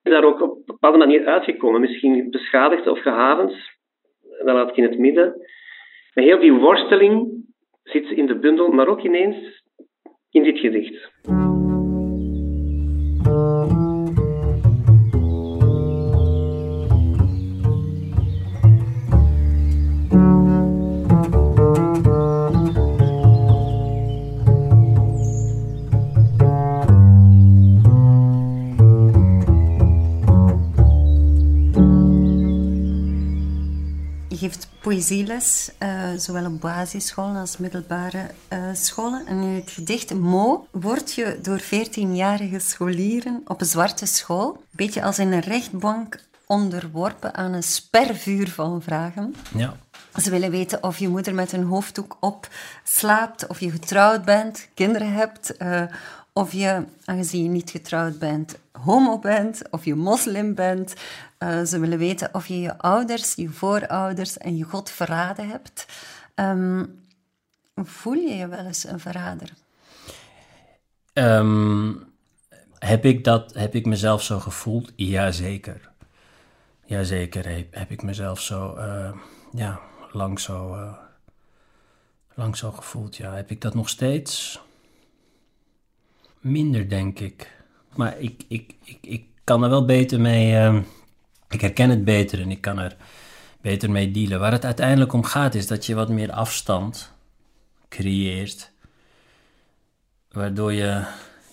Is 0.04 0.12
daar 0.12 0.24
ook 0.24 0.42
op 0.42 0.58
een 0.58 0.64
bepaalde 0.66 0.98
manier 0.98 1.26
uitgekomen. 1.26 1.82
Misschien 1.82 2.30
beschadigd 2.30 2.88
of 2.88 3.02
gehavend. 3.02 3.54
Dat 4.22 4.56
laat 4.56 4.70
ik 4.70 4.78
in 4.78 4.84
het 4.84 4.98
midden. 4.98 5.36
Maar 6.14 6.24
heel 6.24 6.40
die 6.40 6.54
worsteling 6.54 7.41
zit 7.92 8.10
in 8.10 8.26
de 8.26 8.40
bundel, 8.40 8.72
maar 8.72 8.88
ook 8.88 9.02
ineens 9.02 9.64
in 10.30 10.44
dit 10.44 10.60
gedicht. 10.60 11.10
Poëzieles, 34.82 35.70
uh, 35.80 36.10
zowel 36.18 36.46
op 36.46 36.62
basisscholen 36.62 37.36
als 37.36 37.58
middelbare 37.58 38.32
uh, 38.54 38.60
scholen. 38.74 39.26
En 39.28 39.38
in 39.38 39.56
het 39.56 39.72
gedicht 39.72 40.14
Mo 40.14 40.68
word 40.72 41.14
je 41.14 41.40
door 41.42 41.62
14-jarige 41.62 42.60
scholieren 42.60 43.42
op 43.46 43.62
een 43.62 43.68
zwarte 43.68 44.06
school, 44.06 44.50
een 44.50 44.62
beetje 44.72 45.04
als 45.04 45.20
in 45.20 45.32
een 45.32 45.40
rechtbank, 45.40 46.20
onderworpen 46.46 47.34
aan 47.36 47.54
een 47.54 47.64
spervuur 47.64 48.50
van 48.50 48.82
vragen. 48.82 49.36
Ja. 49.56 49.76
Ze 50.22 50.30
willen 50.30 50.52
weten 50.52 50.84
of 50.84 50.98
je 50.98 51.10
moeder 51.10 51.34
met 51.34 51.52
een 51.52 51.64
hoofddoek 51.64 52.18
op 52.20 52.48
slaapt, 52.84 53.48
of 53.48 53.60
je 53.60 53.72
getrouwd 53.72 54.26
bent, 54.26 54.68
kinderen 54.74 55.14
hebt, 55.14 55.54
uh, 55.62 55.84
of 56.34 56.54
je, 56.54 56.84
aangezien 57.06 57.44
je 57.44 57.50
niet 57.50 57.70
getrouwd 57.70 58.20
bent, 58.20 58.58
homo 58.72 59.20
bent, 59.20 59.62
of 59.70 59.86
je 59.86 59.96
moslim 59.96 60.56
bent. 60.56 60.94
Uh, 61.44 61.64
ze 61.64 61.80
willen 61.80 61.98
weten 61.98 62.30
of 62.34 62.48
je 62.48 62.60
je 62.60 62.78
ouders, 62.78 63.36
je 63.36 63.50
voorouders 63.50 64.38
en 64.38 64.58
je 64.58 64.64
God 64.64 64.90
verraden 64.90 65.50
hebt. 65.50 65.86
Um, 66.36 67.00
voel 67.76 68.14
je 68.14 68.36
je 68.36 68.48
wel 68.48 68.66
eens 68.66 68.84
een 68.84 69.00
verrader? 69.00 69.54
Um, 71.14 72.04
heb, 72.78 73.06
ik 73.06 73.24
dat, 73.24 73.54
heb 73.54 73.76
ik 73.76 73.86
mezelf 73.86 74.24
zo 74.24 74.40
gevoeld? 74.40 74.92
Jazeker. 74.96 75.90
Jazeker 76.86 77.50
heb, 77.50 77.76
heb 77.76 77.92
ik 77.92 78.04
mezelf 78.04 78.42
zo, 78.42 78.78
uh, 78.78 79.12
ja, 79.54 79.80
lang 80.12 80.40
zo, 80.40 80.76
uh, 80.76 80.94
lang 82.34 82.58
zo 82.58 82.72
gevoeld. 82.72 83.16
Ja, 83.16 83.34
heb 83.34 83.52
ik 83.52 83.62
dat 83.62 83.74
nog 83.74 83.90
steeds? 83.90 84.62
Minder, 86.40 86.90
denk 86.90 87.20
ik. 87.20 87.52
Maar 87.96 88.20
ik, 88.20 88.44
ik, 88.48 88.76
ik, 88.84 88.98
ik 89.02 89.26
kan 89.44 89.64
er 89.64 89.70
wel 89.70 89.86
beter 89.86 90.22
mee. 90.22 90.54
Uh, 90.54 90.82
ik 91.54 91.62
herken 91.62 91.90
het 91.90 92.06
beter 92.06 92.42
en 92.42 92.52
ik 92.52 92.62
kan 92.62 92.80
er 92.80 92.96
beter 93.62 93.92
mee 93.92 94.12
dealen. 94.12 94.40
Waar 94.40 94.52
het 94.52 94.66
uiteindelijk 94.66 95.14
om 95.14 95.24
gaat, 95.24 95.56
is 95.56 95.68
dat 95.68 95.86
je 95.86 95.96
wat 95.96 96.10
meer 96.10 96.32
afstand 96.32 97.12
creëert. 97.90 98.72
Waardoor 100.32 100.74
je 100.74 101.06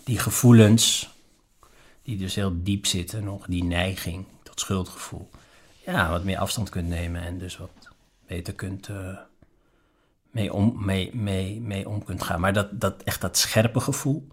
die 0.04 0.18
gevoelens, 0.18 1.10
die 2.02 2.16
dus 2.16 2.34
heel 2.34 2.62
diep 2.62 2.86
zitten, 2.86 3.24
nog 3.24 3.46
die 3.46 3.64
neiging, 3.64 4.26
dat 4.42 4.60
schuldgevoel, 4.60 5.30
ja, 5.84 6.10
wat 6.10 6.24
meer 6.24 6.38
afstand 6.38 6.68
kunt 6.68 6.88
nemen 6.88 7.22
en 7.22 7.38
dus 7.38 7.56
wat 7.56 7.70
beter 8.26 8.54
kunt. 8.54 8.88
Uh, 8.88 9.18
mee 10.30 10.52
om, 10.52 10.84
mee, 10.84 11.16
mee, 11.16 11.60
mee 11.60 11.88
om 11.88 12.04
kunt 12.04 12.22
gaan. 12.22 12.40
Maar 12.40 12.52
dat, 12.52 12.80
dat 12.80 13.02
echt 13.02 13.20
dat 13.20 13.36
scherpe 13.36 13.80
gevoel, 13.80 14.28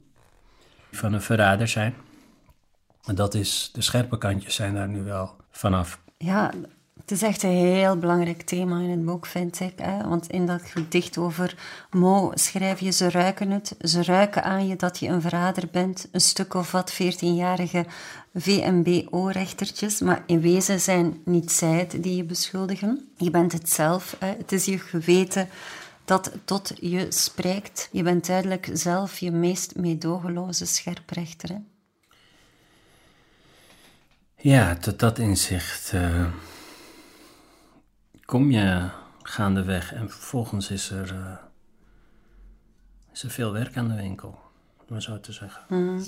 van 0.91 1.13
een 1.13 1.21
verrader 1.21 1.67
zijn. 1.67 1.95
Dat 3.13 3.33
is, 3.33 3.69
de 3.73 3.81
scherpe 3.81 4.17
kantjes 4.17 4.55
zijn 4.55 4.73
daar 4.73 4.87
nu 4.87 5.03
wel 5.03 5.35
vanaf. 5.57 5.99
Ja, 6.17 6.51
het 6.99 7.11
is 7.11 7.21
echt 7.21 7.43
een 7.43 7.49
heel 7.49 7.97
belangrijk 7.97 8.41
thema 8.41 8.79
in 8.79 8.89
het 8.89 9.05
boek, 9.05 9.25
vind 9.25 9.59
ik. 9.59 9.73
Hè? 9.75 10.07
Want 10.07 10.29
in 10.29 10.45
dat 10.45 10.61
gedicht 10.63 11.17
over 11.17 11.57
Mo 11.91 12.31
schrijf 12.33 12.79
je, 12.79 12.91
ze 12.91 13.09
ruiken 13.09 13.51
het. 13.51 13.75
Ze 13.79 14.03
ruiken 14.03 14.43
aan 14.43 14.67
je 14.67 14.75
dat 14.75 14.99
je 14.99 15.07
een 15.07 15.21
verrader 15.21 15.67
bent. 15.71 16.07
Een 16.11 16.21
stuk 16.21 16.53
of 16.53 16.71
wat 16.71 16.93
14-jarige 16.93 17.85
VMBO-rechtertjes. 18.33 19.99
Maar 19.99 20.23
in 20.25 20.41
wezen 20.41 20.79
zijn 20.79 21.21
niet 21.25 21.51
zij 21.51 21.73
het 21.73 22.03
die 22.03 22.15
je 22.15 22.23
beschuldigen. 22.23 23.09
Je 23.17 23.29
bent 23.29 23.51
het 23.51 23.69
zelf. 23.69 24.15
Hè? 24.19 24.27
Het 24.27 24.51
is 24.51 24.65
je 24.65 24.79
geweten 24.79 25.49
dat 26.05 26.31
tot 26.45 26.73
je 26.79 27.05
spreekt. 27.09 27.89
Je 27.91 28.03
bent 28.03 28.25
duidelijk 28.27 28.69
zelf 28.73 29.17
je 29.17 29.31
meest 29.31 29.75
meedogenloze 29.75 30.65
scherprechter. 30.65 31.61
Ja, 34.45 34.75
tot 34.75 34.99
dat 34.99 35.19
inzicht 35.19 35.91
uh, 35.93 36.25
kom 38.25 38.51
je 38.51 38.89
gaandeweg 39.21 39.93
en 39.93 40.09
vervolgens 40.09 40.71
is 40.71 40.89
er, 40.89 41.13
uh, 41.13 41.35
is 43.13 43.23
er 43.23 43.29
veel 43.29 43.51
werk 43.51 43.77
aan 43.77 43.87
de 43.87 43.95
winkel, 43.95 44.39
om 44.77 44.85
maar 44.87 45.01
zo 45.01 45.19
te 45.19 45.31
zeggen. 45.31 45.63
Mm. 45.67 46.03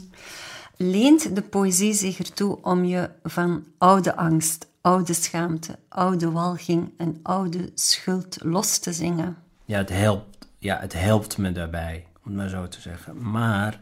Leent 0.76 1.36
de 1.36 1.42
poëzie 1.42 1.94
zich 1.94 2.20
ertoe 2.20 2.62
om 2.62 2.84
je 2.84 3.10
van 3.24 3.66
oude 3.78 4.16
angst, 4.16 4.68
oude 4.82 5.14
schaamte, 5.14 5.80
oude 5.88 6.32
walging 6.32 6.94
en 6.98 7.20
oude 7.24 7.72
schuld 7.76 8.38
los 8.44 8.78
te 8.78 8.94
zingen? 8.94 9.38
ja, 9.66 9.78
het 9.78 9.90
helpt, 9.90 10.48
ja, 10.58 10.80
het 10.80 10.94
helpt 10.94 11.38
me 11.38 11.52
daarbij, 11.52 12.06
om 12.16 12.24
het 12.24 12.36
maar 12.36 12.50
zo 12.50 12.68
te 12.68 12.82
zeggen. 12.82 13.32
Maar 13.32 13.82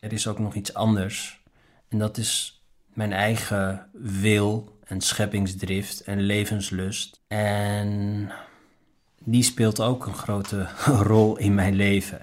er 0.00 0.12
is 0.12 0.26
ook 0.26 0.38
nog 0.38 0.54
iets 0.54 0.74
anders. 0.74 1.40
En 1.88 1.98
dat 1.98 2.16
is 2.16 2.61
mijn 2.92 3.12
eigen 3.12 3.88
wil 3.92 4.78
en 4.84 5.00
scheppingsdrift 5.00 6.00
en 6.00 6.20
levenslust. 6.20 7.20
En 7.28 8.30
die 9.18 9.42
speelt 9.42 9.80
ook 9.80 10.06
een 10.06 10.14
grote 10.14 10.68
rol 11.10 11.36
in 11.38 11.54
mijn 11.54 11.74
leven. 11.74 12.20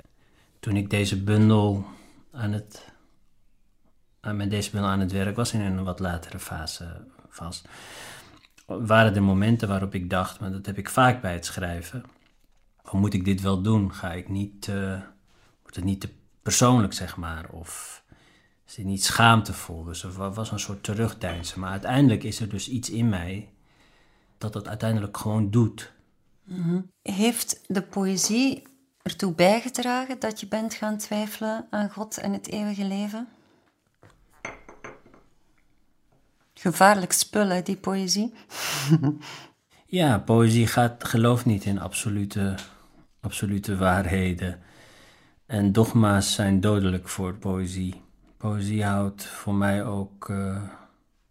Toen 0.60 0.75
ik 0.75 0.89
deze 0.89 1.23
bundel 1.23 1.86
aan 2.32 2.51
het, 2.51 2.91
met 4.21 4.49
deze 4.49 4.69
bundel 4.71 4.89
aan 4.89 4.99
het 4.99 5.12
werk 5.12 5.36
was, 5.36 5.53
in 5.53 5.62
een 5.62 5.84
wat 5.84 5.99
latere 5.99 6.39
fase 6.39 7.05
vast, 7.29 7.67
waren 8.65 9.15
er 9.15 9.23
momenten 9.23 9.67
waarop 9.67 9.93
ik 9.93 10.10
dacht, 10.10 10.39
maar 10.39 10.51
dat 10.51 10.65
heb 10.65 10.77
ik 10.77 10.89
vaak 10.89 11.21
bij 11.21 11.34
het 11.34 11.45
schrijven 11.45 12.03
moet 12.97 13.13
ik 13.13 13.25
dit 13.25 13.41
wel 13.41 13.62
doen? 13.62 13.93
Ga 13.93 14.12
ik 14.12 14.29
niet, 14.29 14.67
uh, 14.67 15.01
wordt 15.62 15.75
het 15.75 15.84
niet 15.84 16.01
te 16.01 16.10
persoonlijk, 16.41 16.93
zeg 16.93 17.17
maar? 17.17 17.49
Of 17.49 18.03
is 18.69 18.75
dit 18.75 18.86
niet 18.86 19.03
schaamtevol? 19.03 19.84
Dus 19.84 20.03
er 20.03 20.34
was 20.34 20.51
een 20.51 20.60
soort 20.60 20.84
terugdeinzen. 20.84 21.60
Maar 21.60 21.71
uiteindelijk 21.71 22.23
is 22.23 22.39
er 22.39 22.49
dus 22.49 22.69
iets 22.69 22.89
in 22.89 23.10
mij 23.10 23.49
dat 24.38 24.53
het 24.53 24.67
uiteindelijk 24.67 25.17
gewoon 25.17 25.49
doet. 25.49 25.91
Mm 26.43 26.91
Heeft 27.01 27.62
de 27.67 27.82
poëzie 27.82 28.63
ertoe 29.01 29.34
bijgedragen 29.34 30.19
dat 30.19 30.39
je 30.39 30.47
bent 30.47 30.73
gaan 30.73 30.97
twijfelen 30.97 31.67
aan 31.69 31.89
God 31.89 32.17
en 32.17 32.34
het 32.34 32.47
eeuwige 32.47 32.86
leven? 32.86 33.27
Gevaarlijk 36.53 37.12
spul, 37.12 37.63
die 37.63 37.77
poëzie. 37.77 38.34
ja, 39.86 40.19
poëzie 40.19 40.67
gaat, 40.67 41.03
gelooft 41.03 41.45
niet 41.45 41.65
in 41.65 41.79
absolute 41.79 42.55
absolute 43.21 43.77
waarheden. 43.77 44.60
En 45.45 45.71
dogma's 45.71 46.34
zijn 46.34 46.60
dodelijk 46.62 47.10
voor 47.10 47.34
poëzie. 47.34 48.01
Poëzie 48.39 48.86
houdt 48.86 49.25
voor 49.25 49.54
mij 49.54 49.86
ook 49.86 50.30
uh, 50.30 50.62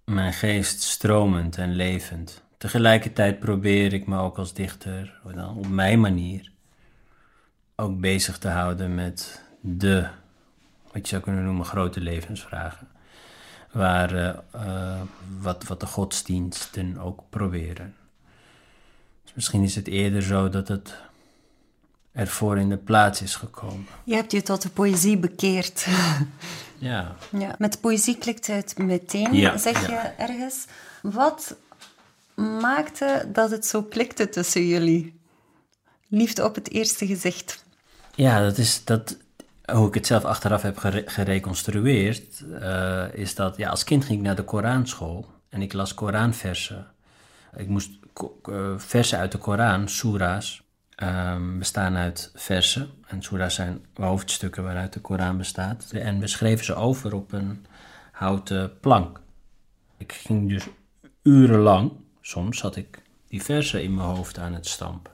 mijn 0.04 0.32
geest 0.32 0.82
stromend 0.82 1.56
en 1.56 1.74
levend. 1.74 2.42
Tegelijkertijd 2.58 3.38
probeer 3.38 3.92
ik 3.92 4.06
me 4.06 4.18
ook 4.18 4.38
als 4.38 4.54
dichter, 4.54 5.20
op 5.56 5.68
mijn 5.68 6.00
manier, 6.00 6.50
ook 7.76 8.00
bezig 8.00 8.38
te 8.38 8.48
houden 8.48 8.94
met 8.94 9.42
de, 9.60 10.08
wat 10.92 11.02
je 11.02 11.08
zou 11.08 11.22
kunnen 11.22 11.44
noemen, 11.44 11.64
grote 11.64 12.00
levensvragen. 12.00 12.88
Waar, 13.72 14.14
uh, 14.14 14.34
uh, 14.54 15.00
wat, 15.40 15.64
wat 15.64 15.80
de 15.80 15.86
godsdiensten 15.86 16.98
ook 16.98 17.22
proberen. 17.30 17.94
Dus 19.24 19.34
misschien 19.34 19.62
is 19.62 19.74
het 19.74 19.86
eerder 19.86 20.22
zo 20.22 20.48
dat 20.48 20.68
het 20.68 20.94
ervoor 22.12 22.58
in 22.58 22.68
de 22.68 22.76
plaats 22.76 23.22
is 23.22 23.34
gekomen. 23.34 23.86
Je 24.04 24.14
hebt 24.14 24.32
je 24.32 24.42
tot 24.42 24.62
de 24.62 24.68
poëzie 24.70 25.18
bekeerd. 25.18 25.86
ja. 26.78 27.16
ja. 27.38 27.54
Met 27.58 27.80
poëzie 27.80 28.18
klikt 28.18 28.46
het 28.46 28.78
meteen, 28.78 29.58
zeg 29.58 29.86
je 29.86 29.96
ergens. 29.96 30.66
Wat 31.02 31.56
maakte 32.34 33.28
dat 33.32 33.50
het 33.50 33.66
zo 33.66 33.82
klikte 33.82 34.28
tussen 34.28 34.66
jullie? 34.66 35.20
Liefde 36.08 36.44
op 36.44 36.54
het 36.54 36.70
eerste 36.70 37.06
gezicht. 37.06 37.64
Ja, 38.14 38.40
dat 38.40 38.58
is 38.58 38.84
dat. 38.84 39.16
Hoe 39.72 39.88
ik 39.88 39.94
het 39.94 40.06
zelf 40.06 40.24
achteraf 40.24 40.62
heb 40.62 40.78
gereconstrueerd, 41.06 42.44
uh, 42.50 43.04
is 43.12 43.34
dat 43.34 43.56
ja, 43.56 43.68
als 43.70 43.84
kind 43.84 44.04
ging 44.04 44.18
ik 44.18 44.24
naar 44.24 44.36
de 44.36 44.44
Koranschool 44.44 45.26
en 45.48 45.62
ik 45.62 45.72
las 45.72 45.94
Koranversen. 45.94 46.86
Ik 47.56 47.68
moest 47.68 47.90
uh, 48.50 48.72
versen 48.76 49.18
uit 49.18 49.32
de 49.32 49.38
Koran, 49.38 49.88
soera's, 49.88 50.62
um, 51.02 51.58
bestaan 51.58 51.96
uit 51.96 52.30
versen. 52.34 52.90
En 53.06 53.22
soera's 53.22 53.54
zijn 53.54 53.84
hoofdstukken 53.94 54.62
waaruit 54.62 54.92
de 54.92 55.00
Koran 55.00 55.36
bestaat. 55.36 55.90
En 55.92 56.18
we 56.18 56.26
schreven 56.26 56.64
ze 56.64 56.74
over 56.74 57.14
op 57.14 57.32
een 57.32 57.66
houten 58.12 58.78
plank. 58.80 59.20
Ik 59.96 60.12
ging 60.12 60.48
dus 60.48 60.66
urenlang, 61.22 61.92
soms 62.20 62.60
had 62.60 62.76
ik 62.76 63.02
die 63.28 63.42
versen 63.42 63.82
in 63.82 63.94
mijn 63.94 64.08
hoofd 64.08 64.38
aan 64.38 64.54
het 64.54 64.66
stampen. 64.66 65.12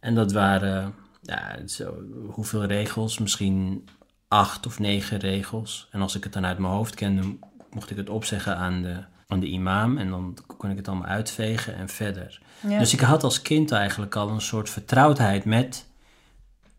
En 0.00 0.14
dat 0.14 0.32
waren, 0.32 0.94
ja, 1.22 1.66
zo, 1.66 1.94
hoeveel 2.26 2.64
regels? 2.64 3.18
Misschien 3.18 3.88
acht 4.28 4.66
of 4.66 4.78
negen 4.78 5.18
regels. 5.18 5.88
En 5.90 6.00
als 6.00 6.14
ik 6.14 6.24
het 6.24 6.32
dan 6.32 6.46
uit 6.46 6.58
mijn 6.58 6.72
hoofd 6.72 6.94
kende, 6.94 7.36
mocht 7.70 7.90
ik 7.90 7.96
het 7.96 8.10
opzeggen 8.10 8.56
aan 8.56 8.82
de 8.82 9.04
de 9.40 9.46
imam 9.46 9.98
en 9.98 10.10
dan 10.10 10.36
kon 10.56 10.70
ik 10.70 10.76
het 10.76 10.88
allemaal 10.88 11.08
uitvegen 11.08 11.74
en 11.74 11.88
verder. 11.88 12.40
Dus 12.60 12.92
ik 12.92 13.00
had 13.00 13.24
als 13.24 13.42
kind 13.42 13.72
eigenlijk 13.72 14.16
al 14.16 14.28
een 14.28 14.40
soort 14.40 14.70
vertrouwdheid 14.70 15.44
met 15.44 15.86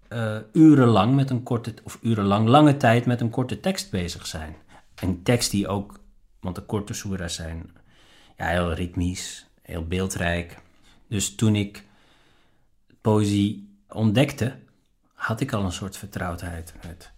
uh, 0.10 0.38
urenlang 0.52 1.16
met 1.16 1.30
een 1.30 1.44
korte, 1.44 1.74
of 1.84 2.00
urenlang, 2.02 2.48
lange 2.48 2.78
tijd 2.78 3.06
met 3.06 3.22
een 3.22 3.30
korte 3.30 3.60
tekst 3.60 3.92
bezig 3.92 4.28
zijn. 4.28 4.56
Een 4.96 5.24
tekst 5.24 5.52
die 5.52 5.68
ook, 5.68 6.00
want 6.40 6.56
de 6.56 6.62
korte 6.62 6.94
soera's 6.94 7.36
zijn 7.36 7.72
ja, 8.38 8.48
heel 8.48 8.74
ritmisch 8.74 9.46
heel 9.64 9.88
beeldrijk. 9.88 10.58
Dus 11.08 11.36
toen 11.36 11.56
ik 11.56 11.84
poëzie 13.02 13.78
ontdekte, 13.90 14.56
had 15.14 15.40
ik 15.40 15.54
al 15.54 15.64
een 15.64 15.72
soort 15.72 15.98
vertrouwdheid 15.98 16.74
met, 16.88 17.12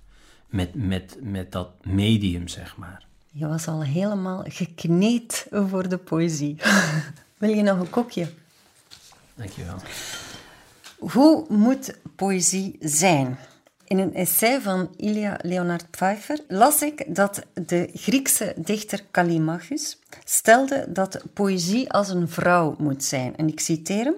met, 0.48 0.76
met, 0.76 1.18
met 1.22 1.52
dat 1.52 1.86
medium, 1.86 2.48
zeg 2.48 2.78
maar. 2.78 3.05
Je 3.38 3.48
was 3.48 3.68
al 3.68 3.84
helemaal 3.84 4.44
gekneed 4.48 5.48
voor 5.52 5.90
de 5.90 5.98
poëzie. 5.98 6.58
Wil 7.38 7.50
je 7.50 7.62
nog 7.62 7.80
een 7.80 7.90
kokje? 7.90 8.28
Dankjewel. 9.34 9.76
Hoe 10.98 11.46
moet 11.50 11.98
poëzie 12.16 12.76
zijn? 12.80 13.38
In 13.86 13.98
een 13.98 14.14
essay 14.14 14.62
van 14.62 14.94
Ilya 14.98 15.40
Leonard 15.42 15.90
Pfeiffer 15.92 16.40
las 16.48 16.82
ik 16.82 17.16
dat 17.16 17.42
de 17.54 17.90
Griekse 17.94 18.54
dichter 18.58 19.04
Callimachus 19.12 20.00
stelde 20.24 20.86
dat 20.90 21.24
poëzie 21.34 21.92
als 21.92 22.10
een 22.10 22.30
vrouw 22.30 22.76
moet 22.78 23.04
zijn. 23.04 23.38
En 23.38 23.48
ik 23.48 23.60
citeer 23.60 24.04
hem: 24.04 24.16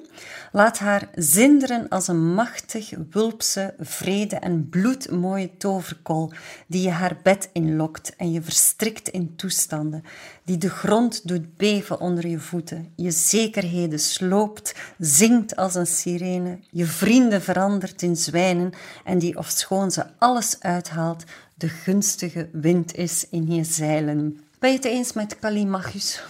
Laat 0.51 0.79
haar 0.79 1.09
zinderen 1.15 1.89
als 1.89 2.07
een 2.07 2.33
machtig, 2.33 2.91
wulpse, 3.11 3.73
vrede 3.79 4.35
en 4.35 4.69
bloedmooie 4.69 5.57
toverkool 5.57 6.31
die 6.67 6.81
je 6.81 6.89
haar 6.89 7.17
bed 7.23 7.49
inlokt 7.53 8.15
en 8.15 8.31
je 8.31 8.41
verstrikt 8.41 9.09
in 9.09 9.35
toestanden, 9.35 10.03
die 10.43 10.57
de 10.57 10.69
grond 10.69 11.27
doet 11.27 11.57
beven 11.57 11.99
onder 11.99 12.27
je 12.27 12.39
voeten, 12.39 12.91
je 12.95 13.11
zekerheden 13.11 13.99
sloopt, 13.99 14.75
zingt 14.97 15.55
als 15.55 15.75
een 15.75 15.87
sirene, 15.87 16.59
je 16.71 16.85
vrienden 16.85 17.41
verandert 17.41 18.01
in 18.01 18.15
zwijnen 18.15 18.73
en 19.03 19.19
die, 19.19 19.37
ofschoon 19.37 19.91
ze 19.91 20.05
alles 20.17 20.55
uithaalt, 20.59 21.23
de 21.55 21.69
gunstige 21.69 22.49
wind 22.51 22.95
is 22.95 23.27
in 23.29 23.53
je 23.53 23.63
zeilen. 23.63 24.46
Ben 24.59 24.69
je 24.69 24.75
het 24.75 24.85
eens 24.85 25.13
met 25.13 25.39
Callimachus? 25.39 26.23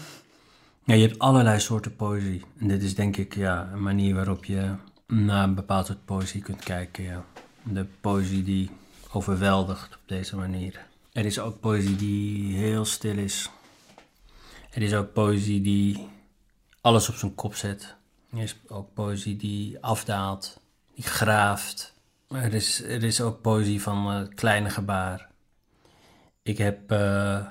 Ja, 0.83 0.93
je 0.93 1.07
hebt 1.07 1.19
allerlei 1.19 1.59
soorten 1.59 1.95
poëzie. 1.95 2.43
En 2.59 2.67
dit 2.67 2.83
is 2.83 2.95
denk 2.95 3.17
ik 3.17 3.35
ja, 3.35 3.69
een 3.73 3.81
manier 3.81 4.15
waarop 4.15 4.45
je 4.45 4.75
naar 5.07 5.43
een 5.43 5.55
bepaald 5.55 5.85
soort 5.85 6.05
poëzie 6.05 6.41
kunt 6.41 6.63
kijken. 6.63 7.03
Ja. 7.03 7.25
De 7.63 7.85
poëzie 8.01 8.43
die 8.43 8.69
overweldigt 9.11 9.95
op 9.95 10.01
deze 10.05 10.35
manier. 10.35 10.85
Er 11.11 11.25
is 11.25 11.39
ook 11.39 11.59
poëzie 11.59 11.95
die 11.95 12.55
heel 12.55 12.85
stil 12.85 13.17
is. 13.17 13.49
Er 14.69 14.81
is 14.81 14.93
ook 14.93 15.13
poëzie 15.13 15.61
die 15.61 16.07
alles 16.81 17.09
op 17.09 17.15
zijn 17.15 17.35
kop 17.35 17.55
zet. 17.55 17.95
Er 18.31 18.41
is 18.41 18.55
ook 18.67 18.93
poëzie 18.93 19.35
die 19.35 19.77
afdaalt, 19.81 20.59
die 20.95 21.03
graaft. 21.03 21.93
Er 22.27 22.53
is, 22.53 22.83
er 22.83 23.03
is 23.03 23.21
ook 23.21 23.41
poëzie 23.41 23.81
van 23.81 24.21
uh, 24.21 24.27
kleine 24.35 24.69
gebaar. 24.69 25.29
Ik 26.41 26.57
heb 26.57 26.91
uh, 26.91 27.47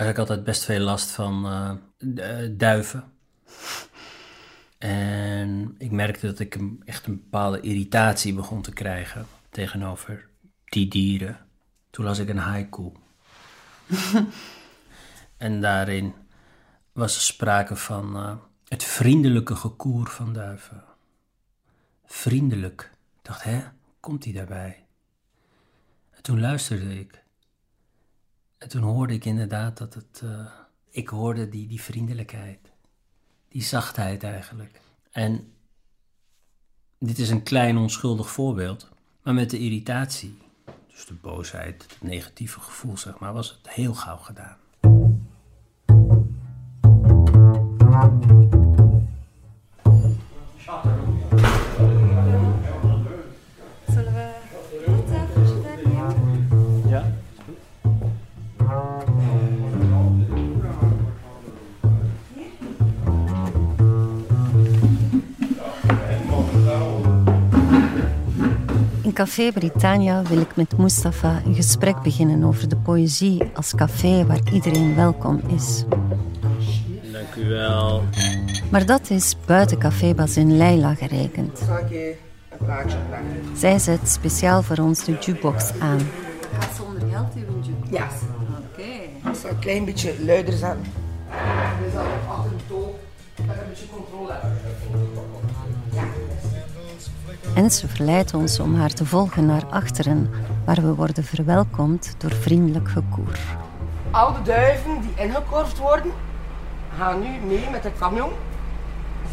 eigenlijk 0.00 0.18
altijd 0.18 0.44
best 0.44 0.64
veel 0.64 0.80
last 0.80 1.10
van 1.10 1.46
uh, 1.98 2.48
duiven. 2.50 3.12
En 4.78 5.74
ik 5.78 5.90
merkte 5.90 6.26
dat 6.26 6.38
ik 6.38 6.58
echt 6.84 7.06
een 7.06 7.16
bepaalde 7.16 7.60
irritatie 7.60 8.34
begon 8.34 8.62
te 8.62 8.72
krijgen 8.72 9.26
tegenover 9.50 10.28
die 10.64 10.88
dieren. 10.88 11.38
Toen 11.90 12.04
las 12.04 12.18
ik 12.18 12.28
een 12.28 12.38
haiku. 12.38 12.92
en 15.36 15.60
daarin 15.60 16.14
was 16.92 17.14
er 17.14 17.22
sprake 17.22 17.76
van 17.76 18.16
uh, 18.16 18.36
het 18.68 18.84
vriendelijke 18.84 19.56
gekoer 19.56 20.08
van 20.08 20.32
duiven. 20.32 20.84
Vriendelijk. 22.06 22.90
Ik 23.18 23.24
dacht, 23.26 23.42
hè, 23.42 23.62
komt 24.00 24.24
hij 24.24 24.32
daarbij? 24.32 24.86
En 26.10 26.22
toen 26.22 26.40
luisterde 26.40 26.98
ik. 26.98 27.22
En 28.60 28.68
toen 28.68 28.82
hoorde 28.82 29.14
ik 29.14 29.24
inderdaad 29.24 29.78
dat 29.78 29.94
het. 29.94 30.20
Uh, 30.24 30.46
ik 30.90 31.08
hoorde 31.08 31.48
die, 31.48 31.66
die 31.66 31.80
vriendelijkheid, 31.80 32.58
die 33.48 33.62
zachtheid 33.62 34.22
eigenlijk. 34.22 34.80
En 35.10 35.52
dit 36.98 37.18
is 37.18 37.30
een 37.30 37.42
klein 37.42 37.76
onschuldig 37.76 38.30
voorbeeld, 38.30 38.88
maar 39.22 39.34
met 39.34 39.50
de 39.50 39.58
irritatie, 39.58 40.38
dus 40.86 41.06
de 41.06 41.14
boosheid, 41.14 41.82
het 41.82 42.02
negatieve 42.02 42.60
gevoel, 42.60 42.96
zeg 42.96 43.18
maar, 43.18 43.32
was 43.32 43.50
het 43.50 43.72
heel 43.72 43.94
gauw 43.94 44.16
gedaan. 44.16 44.58
Café 69.20 69.52
Britannia 69.52 70.22
wil 70.22 70.40
ik 70.40 70.56
met 70.56 70.78
Mustafa 70.78 71.42
een 71.44 71.54
gesprek 71.54 72.02
beginnen 72.02 72.44
over 72.44 72.68
de 72.68 72.76
poëzie 72.76 73.42
als 73.54 73.74
café 73.74 74.26
waar 74.26 74.40
iedereen 74.52 74.94
welkom 74.94 75.40
is. 75.46 75.84
Dank 77.12 77.34
u 77.36 77.48
wel. 77.48 78.02
Maar 78.70 78.86
dat 78.86 79.10
is 79.10 79.36
buiten 79.46 79.78
Café 79.78 80.14
Bazin 80.14 80.56
Leila 80.56 80.94
gerekend. 80.94 81.60
Ik? 81.88 82.16
Zij 83.54 83.78
zet 83.78 84.08
speciaal 84.08 84.62
voor 84.62 84.78
ons 84.78 85.04
de 85.04 85.16
jukebox 85.20 85.72
aan. 85.78 86.00
Gaat 86.58 86.76
zonder 86.76 87.08
geld 87.10 87.34
uw 87.34 87.60
jukebox? 87.62 87.90
Ja. 87.90 88.08
Oké. 88.72 89.28
Ik 89.30 89.36
zal 89.40 89.50
een 89.50 89.58
klein 89.58 89.84
beetje 89.84 90.14
luider 90.24 90.52
zetten. 90.54 90.99
En 97.54 97.70
ze 97.70 97.88
verleidt 97.88 98.34
ons 98.34 98.60
om 98.60 98.74
haar 98.74 98.92
te 98.92 99.06
volgen 99.06 99.46
naar 99.46 99.66
achteren, 99.70 100.30
waar 100.64 100.82
we 100.82 100.94
worden 100.94 101.24
verwelkomd 101.24 102.14
door 102.18 102.32
vriendelijk 102.32 102.88
gekoer. 102.88 103.38
Al 104.10 104.32
de 104.32 104.42
duiven 104.42 105.00
die 105.00 105.24
ingekorfd 105.24 105.78
worden, 105.78 106.12
gaan 106.98 107.20
nu 107.20 107.28
mee 107.46 107.70
met 107.70 107.82
de 107.82 107.92
camion 107.98 108.30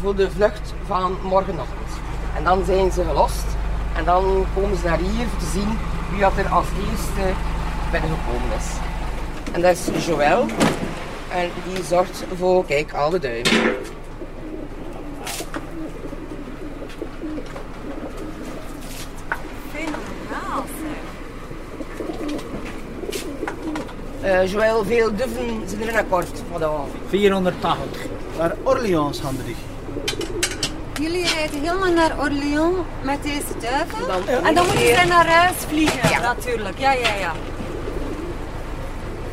voor 0.00 0.16
de 0.16 0.30
vlucht 0.30 0.74
van 0.86 1.16
morgenochtend. 1.22 1.90
En 2.36 2.44
dan 2.44 2.64
zijn 2.64 2.92
ze 2.92 3.04
gelost 3.04 3.46
en 3.96 4.04
dan 4.04 4.44
komen 4.54 4.76
ze 4.76 4.86
naar 4.86 4.98
hier 4.98 5.26
om 5.32 5.38
te 5.38 5.50
zien 5.52 5.78
wie 6.10 6.20
dat 6.20 6.36
er 6.36 6.48
als 6.48 6.66
eerste 6.66 7.32
binnengekomen 7.90 8.56
is. 8.58 8.66
En 9.52 9.60
dat 9.60 9.90
is 9.94 10.06
Joël 10.06 10.46
en 11.32 11.50
die 11.64 11.84
zorgt 11.84 12.24
voor, 12.36 12.64
kijk, 12.64 12.92
al 12.92 13.10
de 13.10 13.18
duiven. 13.18 13.76
Uh, 24.17 24.17
Joël, 24.46 24.84
veel 24.84 25.16
duiven 25.16 25.62
zijn 25.66 25.82
er 25.82 25.88
in 25.88 25.96
akkoord 25.96 26.28
vanavond. 26.52 26.92
480. 27.08 28.00
Naar 28.38 28.54
Orleans 28.62 29.20
gaan 29.20 29.36
die. 29.44 29.56
Jullie 31.00 31.26
rijden 31.34 31.60
helemaal 31.60 31.92
naar 31.92 32.18
Orléans 32.18 32.76
met 33.02 33.22
deze 33.22 33.42
duiven? 33.60 34.06
Dan- 34.06 34.44
en 34.46 34.54
dan 34.54 34.66
moeten 34.66 34.84
Ja. 34.86 34.94
zij 34.94 35.04
naar 35.04 35.26
huis 35.26 35.56
vliegen, 35.68 36.10
Ja. 36.10 36.20
natuurlijk. 36.20 36.78
Ja, 36.78 36.92
ja, 36.92 37.14
ja. 37.14 37.32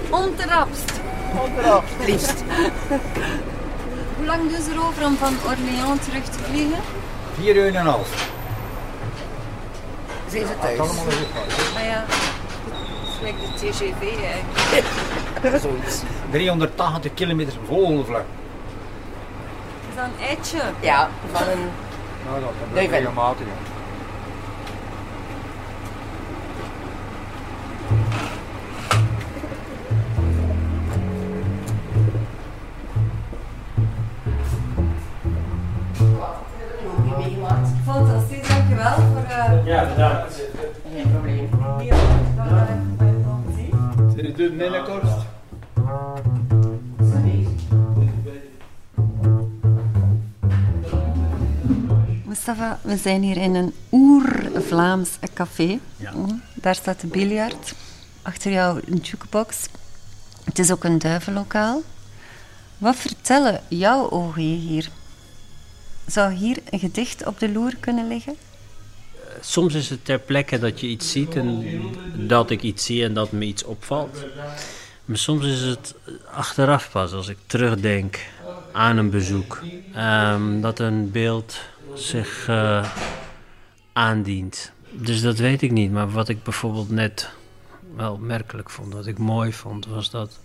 Onterapst. 0.09 0.91
Onterapst, 1.43 1.93
liefst. 2.05 2.43
Hoe 4.17 4.25
lang 4.25 4.41
doen 4.51 4.61
ze 4.61 4.71
erover 4.71 5.05
om 5.05 5.17
van 5.17 5.33
Orléans 5.45 6.05
terug 6.05 6.23
te 6.23 6.39
vliegen? 6.51 6.79
4 7.39 7.55
uur 7.55 7.67
en 7.67 7.75
een 7.75 7.85
half. 7.85 8.29
Zijn 10.29 10.45
ze 10.47 10.53
thuis? 10.61 10.79
Allemaal 10.79 11.05
weer 11.05 11.13
goed. 11.13 11.75
Ah 11.77 11.83
ja, 11.83 12.03
like 13.25 13.37
de 13.41 13.67
TGV 13.69 14.01
eigenlijk. 14.01 15.61
Zoiets. 15.61 16.01
380 16.29 17.13
kilometer 17.13 17.53
vogelvlucht. 17.65 18.23
Is 19.89 19.95
dat 19.95 20.05
een 20.05 20.27
eitje? 20.27 20.61
Ja, 20.79 21.09
van 21.31 21.47
een... 21.47 21.69
Nou, 22.25 22.41
dat 22.41 22.51
wel. 22.73 22.83
regelmatig. 22.87 23.45
Fantastisch, 37.85 38.47
dankjewel 38.47 38.93
voor 38.93 39.23
uh, 39.29 39.65
Ja, 39.65 39.85
bedankt. 39.85 40.44
De? 44.49 45.23
Mustafa, 52.25 52.79
we 52.81 52.97
zijn 52.97 53.21
hier 53.21 53.37
in 53.37 53.55
een 53.55 53.73
oer-Vlaams 53.91 55.09
café. 55.33 55.79
Ja. 55.97 56.11
Mm, 56.11 56.41
Daar 56.53 56.75
staat 56.75 57.01
de 57.01 57.07
biljart. 57.07 57.73
Achter 58.21 58.51
jou 58.51 58.81
een 58.85 58.97
jukebox. 58.97 59.67
Het 60.43 60.59
is 60.59 60.71
ook 60.71 60.83
een 60.83 60.99
duivenlokaal. 60.99 61.81
Wat 62.77 62.95
vertellen 62.95 63.61
jouw 63.67 64.09
ogen 64.09 64.49
je 64.49 64.55
hier? 64.55 64.89
Zou 66.05 66.33
hier 66.33 66.57
een 66.69 66.79
gedicht 66.79 67.25
op 67.25 67.39
de 67.39 67.51
loer 67.51 67.75
kunnen 67.79 68.07
liggen? 68.07 68.35
Soms 69.45 69.73
is 69.73 69.89
het 69.89 70.05
ter 70.05 70.19
plekke 70.19 70.59
dat 70.59 70.79
je 70.79 70.87
iets 70.87 71.11
ziet 71.11 71.35
en 71.35 71.65
dat 72.27 72.49
ik 72.49 72.61
iets 72.61 72.85
zie 72.85 73.03
en 73.03 73.13
dat 73.13 73.31
me 73.31 73.45
iets 73.45 73.63
opvalt. 73.63 74.25
Maar 75.05 75.17
soms 75.17 75.45
is 75.45 75.61
het 75.61 75.95
achteraf 76.31 76.91
pas, 76.91 77.13
als 77.13 77.27
ik 77.27 77.37
terugdenk 77.45 78.19
aan 78.71 78.97
een 78.97 79.09
bezoek, 79.09 79.61
ehm, 79.93 80.61
dat 80.61 80.79
een 80.79 81.11
beeld 81.11 81.59
zich 81.93 82.47
uh, 82.49 82.89
aandient. 83.93 84.71
Dus 84.91 85.21
dat 85.21 85.37
weet 85.37 85.61
ik 85.61 85.71
niet. 85.71 85.91
Maar 85.91 86.11
wat 86.11 86.29
ik 86.29 86.43
bijvoorbeeld 86.43 86.89
net 86.89 87.29
wel 87.95 88.17
merkelijk 88.17 88.69
vond, 88.69 88.93
wat 88.93 89.07
ik 89.07 89.17
mooi 89.17 89.53
vond, 89.53 89.85
was 89.85 90.09
dat 90.09 90.39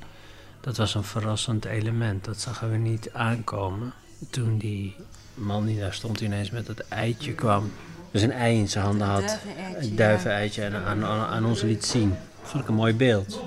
dat 0.60 0.76
was 0.76 0.94
een 0.94 1.04
verrassend 1.04 1.64
element. 1.64 2.24
Dat 2.24 2.40
zagen 2.40 2.70
we 2.70 2.76
niet 2.76 3.10
aankomen. 3.12 3.92
Toen 4.30 4.58
die 4.58 4.96
man 5.34 5.66
die 5.66 5.78
daar 5.78 5.94
stond 5.94 6.20
ineens 6.20 6.50
met 6.50 6.66
het 6.66 6.88
eitje 6.88 7.32
kwam. 7.32 7.70
Dus 8.10 8.22
een 8.22 8.32
ei 8.32 8.58
in 8.58 8.68
zijn 8.68 8.84
handen 8.84 9.06
had. 9.06 9.38
Een 9.78 9.96
duiveneitje 9.96 10.62
en 10.62 10.74
aan, 10.74 11.04
aan, 11.04 11.26
aan 11.26 11.44
ons 11.44 11.62
liet 11.62 11.84
zien. 11.84 12.14
Vond 12.42 12.62
ik 12.62 12.68
een 12.68 12.74
mooi 12.74 12.94
beeld. 12.94 13.40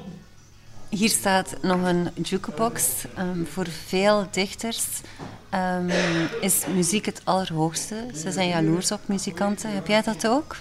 Hier 0.89 1.09
staat 1.09 1.55
nog 1.61 1.83
een 1.83 2.09
jukebox. 2.23 3.05
Um, 3.19 3.47
voor 3.51 3.67
veel 3.85 4.27
dichters 4.31 4.85
um, 5.53 5.89
is 6.41 6.63
muziek 6.75 7.05
het 7.05 7.21
allerhoogste. 7.23 7.95
Ze 8.15 8.31
zijn 8.31 8.47
jaloers 8.47 8.91
op 8.91 8.99
muzikanten. 9.05 9.73
Heb 9.73 9.87
jij 9.87 10.01
dat 10.01 10.27
ook? 10.27 10.55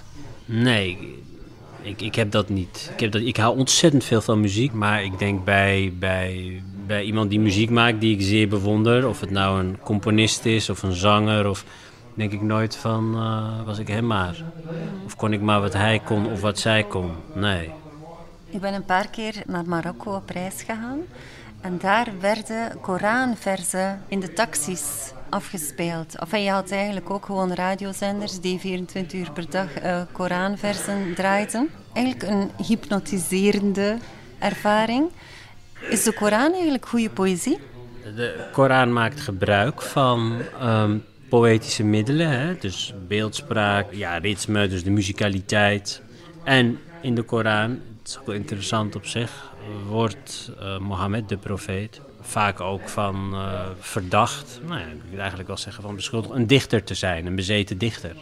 Nee, 0.44 0.98
ik, 1.82 2.00
ik 2.00 2.14
heb 2.14 2.30
dat 2.30 2.48
niet. 2.48 2.90
Ik, 2.92 3.00
heb 3.00 3.12
dat, 3.12 3.22
ik 3.22 3.36
hou 3.36 3.58
ontzettend 3.58 4.04
veel 4.04 4.20
van 4.20 4.40
muziek, 4.40 4.72
maar 4.72 5.04
ik 5.04 5.18
denk 5.18 5.44
bij, 5.44 5.92
bij, 5.98 6.62
bij 6.86 7.02
iemand 7.02 7.30
die 7.30 7.40
muziek 7.40 7.70
maakt 7.70 8.00
die 8.00 8.14
ik 8.14 8.22
zeer 8.22 8.48
bewonder, 8.48 9.08
of 9.08 9.20
het 9.20 9.30
nou 9.30 9.60
een 9.60 9.78
componist 9.82 10.44
is 10.44 10.70
of 10.70 10.82
een 10.82 10.94
zanger, 10.94 11.48
of 11.48 11.64
denk 12.14 12.32
ik 12.32 12.42
nooit 12.42 12.76
van 12.76 13.14
uh, 13.14 13.66
was 13.66 13.78
ik 13.78 13.88
hem 13.88 14.06
maar. 14.06 14.42
Of 15.04 15.16
kon 15.16 15.32
ik 15.32 15.40
maar 15.40 15.60
wat 15.60 15.72
hij 15.72 16.00
kon 16.04 16.26
of 16.26 16.40
wat 16.40 16.58
zij 16.58 16.82
kon. 16.82 17.10
Nee. 17.34 17.70
Ik 18.50 18.60
ben 18.60 18.74
een 18.74 18.84
paar 18.84 19.08
keer 19.08 19.42
naar 19.46 19.64
Marokko 19.66 20.14
op 20.14 20.30
reis 20.30 20.62
gegaan. 20.62 21.00
En 21.60 21.78
daar 21.78 22.08
werden 22.20 22.80
Koranversen 22.80 24.02
in 24.08 24.20
de 24.20 24.32
taxis 24.32 25.12
afgespeeld. 25.28 26.14
Enfin, 26.14 26.42
je 26.42 26.50
had 26.50 26.70
eigenlijk 26.70 27.10
ook 27.10 27.26
gewoon 27.26 27.52
radiozenders 27.52 28.40
die 28.40 28.58
24 28.58 29.20
uur 29.20 29.30
per 29.30 29.50
dag 29.50 29.82
uh, 29.82 30.00
Koranversen 30.12 31.14
draaiden. 31.14 31.70
Eigenlijk 31.92 32.30
een 32.32 32.50
hypnotiserende 32.66 33.96
ervaring. 34.38 35.10
Is 35.88 36.02
de 36.02 36.12
Koran 36.12 36.52
eigenlijk 36.52 36.86
goede 36.86 37.10
poëzie? 37.10 37.58
De 38.02 38.48
Koran 38.52 38.92
maakt 38.92 39.20
gebruik 39.20 39.82
van 39.82 40.38
um, 40.62 41.04
poëtische 41.32 41.84
middelen, 41.84 42.28
hè? 42.28 42.56
dus 42.58 42.94
beeldspraak, 43.08 43.86
ja, 43.92 44.18
ritme, 44.18 44.68
dus 44.68 44.84
de 44.84 44.90
muzikaliteit. 44.90 46.02
En 46.44 46.78
in 47.02 47.14
de 47.14 47.22
Koran, 47.22 47.70
het 47.70 48.08
is 48.08 48.18
ook 48.18 48.26
wel 48.26 48.34
interessant 48.34 48.96
op 48.96 49.06
zich, 49.06 49.52
wordt 49.88 50.50
uh, 50.60 50.78
Mohammed, 50.78 51.28
de 51.28 51.36
profeet, 51.36 52.00
vaak 52.20 52.60
ook 52.60 52.88
van 52.88 53.30
uh, 53.32 53.60
verdacht, 53.78 54.60
nou 54.66 54.80
ja, 54.80 54.86
ik 54.86 55.00
wil 55.10 55.18
eigenlijk 55.18 55.48
wel 55.48 55.56
zeggen 55.56 55.82
van 55.82 55.94
beschuldigd, 55.94 56.34
een 56.34 56.46
dichter 56.46 56.84
te 56.84 56.94
zijn, 56.94 57.26
een 57.26 57.34
bezeten 57.34 57.78
dichter. 57.78 58.16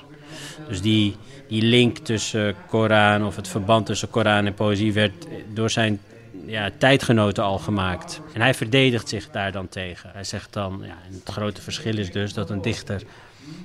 Dus 0.68 0.80
die, 0.80 1.16
die 1.48 1.62
link 1.62 1.98
tussen 1.98 2.54
Koran 2.66 3.26
of 3.26 3.36
het 3.36 3.48
verband 3.48 3.86
tussen 3.86 4.10
Koran 4.10 4.46
en 4.46 4.54
poëzie 4.54 4.92
werd 4.92 5.26
door 5.54 5.70
zijn 5.70 6.00
ja, 6.46 6.70
tijdgenoten 6.78 7.44
al 7.44 7.58
gemaakt. 7.58 8.20
En 8.32 8.40
hij 8.40 8.54
verdedigt 8.54 9.08
zich 9.08 9.30
daar 9.30 9.52
dan 9.52 9.68
tegen. 9.68 10.10
Hij 10.12 10.24
zegt 10.24 10.52
dan, 10.52 10.82
ja, 10.84 10.96
het 11.02 11.28
grote 11.34 11.62
verschil 11.62 11.98
is 11.98 12.12
dus 12.12 12.32
dat 12.32 12.50
een 12.50 12.62
dichter 12.62 13.02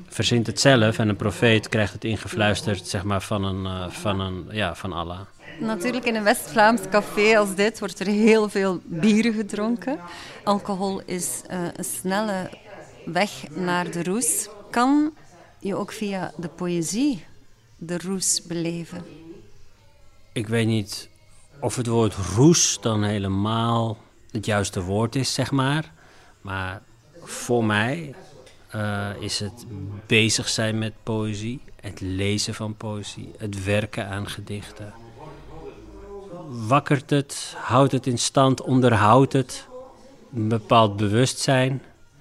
verzint 0.07 0.47
het 0.47 0.59
zelf 0.59 0.99
en 0.99 1.09
een 1.09 1.15
profeet 1.15 1.69
krijgt 1.69 1.93
het 1.93 2.03
ingefluisterd 2.03 2.87
zeg 2.87 3.03
maar, 3.03 3.21
van, 3.21 3.43
een, 3.43 3.63
uh, 3.63 3.89
van, 3.89 4.19
een, 4.19 4.45
ja, 4.51 4.75
van 4.75 4.93
Allah. 4.93 5.19
Natuurlijk, 5.59 6.05
in 6.05 6.15
een 6.15 6.23
West-Vlaams 6.23 6.81
café 6.89 7.37
als 7.37 7.55
dit 7.55 7.79
wordt 7.79 7.99
er 7.99 8.07
heel 8.07 8.49
veel 8.49 8.81
bier 8.83 9.33
gedronken. 9.33 9.99
Alcohol 10.43 11.01
is 11.05 11.41
uh, 11.51 11.59
een 11.75 11.83
snelle 11.83 12.49
weg 13.05 13.29
naar 13.49 13.91
de 13.91 14.03
roes. 14.03 14.49
Kan 14.69 15.13
je 15.59 15.75
ook 15.75 15.91
via 15.91 16.31
de 16.37 16.47
poëzie 16.47 17.25
de 17.77 17.97
roes 17.97 18.41
beleven? 18.47 19.05
Ik 20.33 20.47
weet 20.47 20.67
niet 20.67 21.09
of 21.59 21.75
het 21.75 21.87
woord 21.87 22.15
roes 22.35 22.77
dan 22.81 23.03
helemaal 23.03 23.97
het 24.31 24.45
juiste 24.45 24.81
woord 24.81 25.15
is, 25.15 25.33
zeg 25.33 25.51
maar. 25.51 25.91
Maar 26.41 26.81
voor 27.23 27.65
mij 27.65 28.15
uh, 28.75 29.09
is 29.19 29.39
het 29.39 29.65
bezig 30.05 30.49
zijn 30.49 30.77
met 30.77 30.93
poëzie, 31.03 31.61
het 31.81 31.99
lezen 31.99 32.53
van 32.53 32.75
poëzie, 32.75 33.31
het 33.37 33.63
werken 33.63 34.07
aan 34.07 34.29
gedichten 34.29 34.93
wakkert 36.47 37.09
het, 37.09 37.55
houdt 37.57 37.91
het 37.91 38.07
in 38.07 38.17
stand, 38.17 38.61
onderhoudt 38.61 39.33
het 39.33 39.67
een 40.35 40.47
bepaald 40.47 40.97
bewustzijn, 40.97 41.71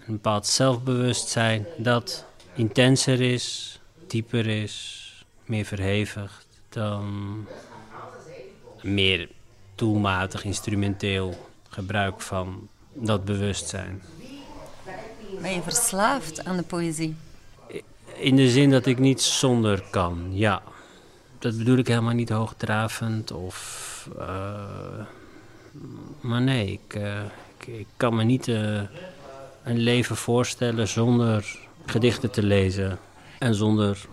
een 0.06 0.12
bepaald 0.12 0.46
zelfbewustzijn 0.46 1.66
dat 1.76 2.24
intenser 2.54 3.20
is, 3.20 3.78
dieper 4.06 4.46
is, 4.46 5.02
meer 5.44 5.64
verhevigd 5.64 6.46
dan 6.68 7.46
meer 8.84 9.28
doelmatig, 9.74 10.44
instrumenteel 10.44 11.48
gebruik 11.68 12.20
van 12.20 12.68
dat 12.92 13.24
bewustzijn. 13.24 14.02
Ben 15.40 15.54
je 15.54 15.62
verslaafd 15.62 16.44
aan 16.44 16.56
de 16.56 16.62
poëzie? 16.62 17.16
In 18.14 18.36
de 18.36 18.50
zin 18.50 18.70
dat 18.70 18.86
ik 18.86 18.98
niet 18.98 19.22
zonder 19.22 19.82
kan, 19.90 20.28
ja. 20.30 20.62
Dat 21.38 21.58
bedoel 21.58 21.76
ik 21.76 21.88
helemaal 21.88 22.14
niet 22.14 22.28
hoogdravend 22.28 23.32
of 23.32 24.08
uh, 24.18 25.06
maar 26.20 26.42
nee, 26.42 26.72
ik, 26.72 26.94
uh, 26.96 27.20
ik, 27.58 27.66
ik, 27.66 27.86
kan 27.96 28.14
me 28.14 28.24
niet 28.24 28.46
uh, 28.46 28.80
een 29.64 29.78
leven 29.78 30.16
voorstellen 30.16 30.88
zonder 30.88 31.58
gedichten 31.86 32.30
te 32.30 32.42
lezen. 32.42 32.98
En 33.38 33.54
zonder 33.54 34.06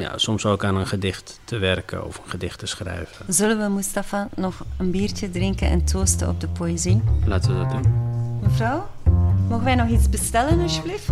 ja, 0.00 0.18
soms 0.18 0.46
ook 0.46 0.64
aan 0.64 0.76
een 0.76 0.86
gedicht 0.86 1.40
te 1.44 1.58
werken 1.58 2.06
of 2.06 2.16
een 2.16 2.30
gedicht 2.30 2.58
te 2.58 2.66
schrijven. 2.66 3.24
Zullen 3.28 3.58
we, 3.58 3.68
Mustafa, 3.68 4.28
nog 4.34 4.64
een 4.76 4.90
biertje 4.90 5.30
drinken 5.30 5.68
en 5.68 5.84
toosten 5.84 6.28
op 6.28 6.40
de 6.40 6.48
poëzie? 6.48 7.02
Laten 7.24 7.52
we 7.52 7.58
dat 7.58 7.70
doen. 7.70 7.92
Mevrouw, 8.42 8.88
mogen 9.48 9.64
wij 9.64 9.74
nog 9.74 9.88
iets 9.88 10.08
bestellen, 10.08 10.60
alsjeblieft? 10.60 11.08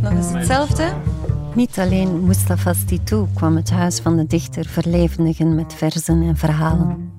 Nog 0.00 0.12
eens 0.12 0.32
hetzelfde? 0.32 0.92
Niet 1.54 1.78
alleen 1.78 2.24
Mustafa 2.24 2.72
Stitou 2.72 3.26
kwam 3.34 3.56
het 3.56 3.70
huis 3.70 3.98
van 3.98 4.16
de 4.16 4.26
dichter 4.26 4.64
verlevendigen 4.66 5.54
met 5.54 5.74
verzen 5.74 6.22
en 6.22 6.36
verhalen. 6.36 7.12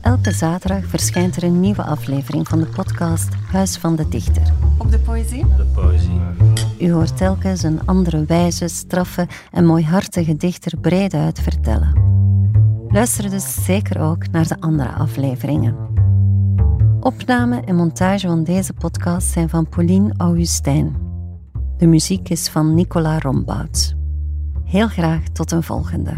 Elke 0.00 0.32
zaterdag 0.32 0.84
verschijnt 0.84 1.36
er 1.36 1.42
een 1.42 1.60
nieuwe 1.60 1.82
aflevering 1.82 2.48
van 2.48 2.58
de 2.58 2.66
podcast 2.66 3.28
Huis 3.52 3.76
van 3.76 3.96
de 3.96 4.08
Dichter. 4.08 4.52
Op 4.78 4.90
de 4.90 4.98
poëzie? 4.98 5.46
De 5.56 5.64
poëzie. 5.74 6.20
U 6.78 6.92
hoort 6.92 7.16
telkens 7.16 7.62
een 7.62 7.86
andere 7.86 8.24
wijze, 8.24 8.68
straffe 8.68 9.26
en 9.52 9.66
mooihartige 9.66 10.36
dichter 10.36 10.78
breed 10.78 11.14
uit 11.14 11.40
vertellen. 11.40 12.04
Luister 12.88 13.30
dus 13.30 13.64
zeker 13.64 14.00
ook 14.00 14.30
naar 14.30 14.48
de 14.48 14.60
andere 14.60 14.88
afleveringen. 14.88 15.76
Opname 17.00 17.60
en 17.60 17.76
montage 17.76 18.26
van 18.26 18.44
deze 18.44 18.72
podcast 18.72 19.28
zijn 19.28 19.48
van 19.48 19.68
Pauline 19.68 20.14
Augustijn. 20.16 20.96
De 21.76 21.86
muziek 21.86 22.28
is 22.28 22.48
van 22.48 22.74
Nicola 22.74 23.18
Rombouts. 23.18 23.94
Heel 24.64 24.88
graag 24.88 25.22
tot 25.22 25.52
een 25.52 25.62
volgende. 25.62 26.16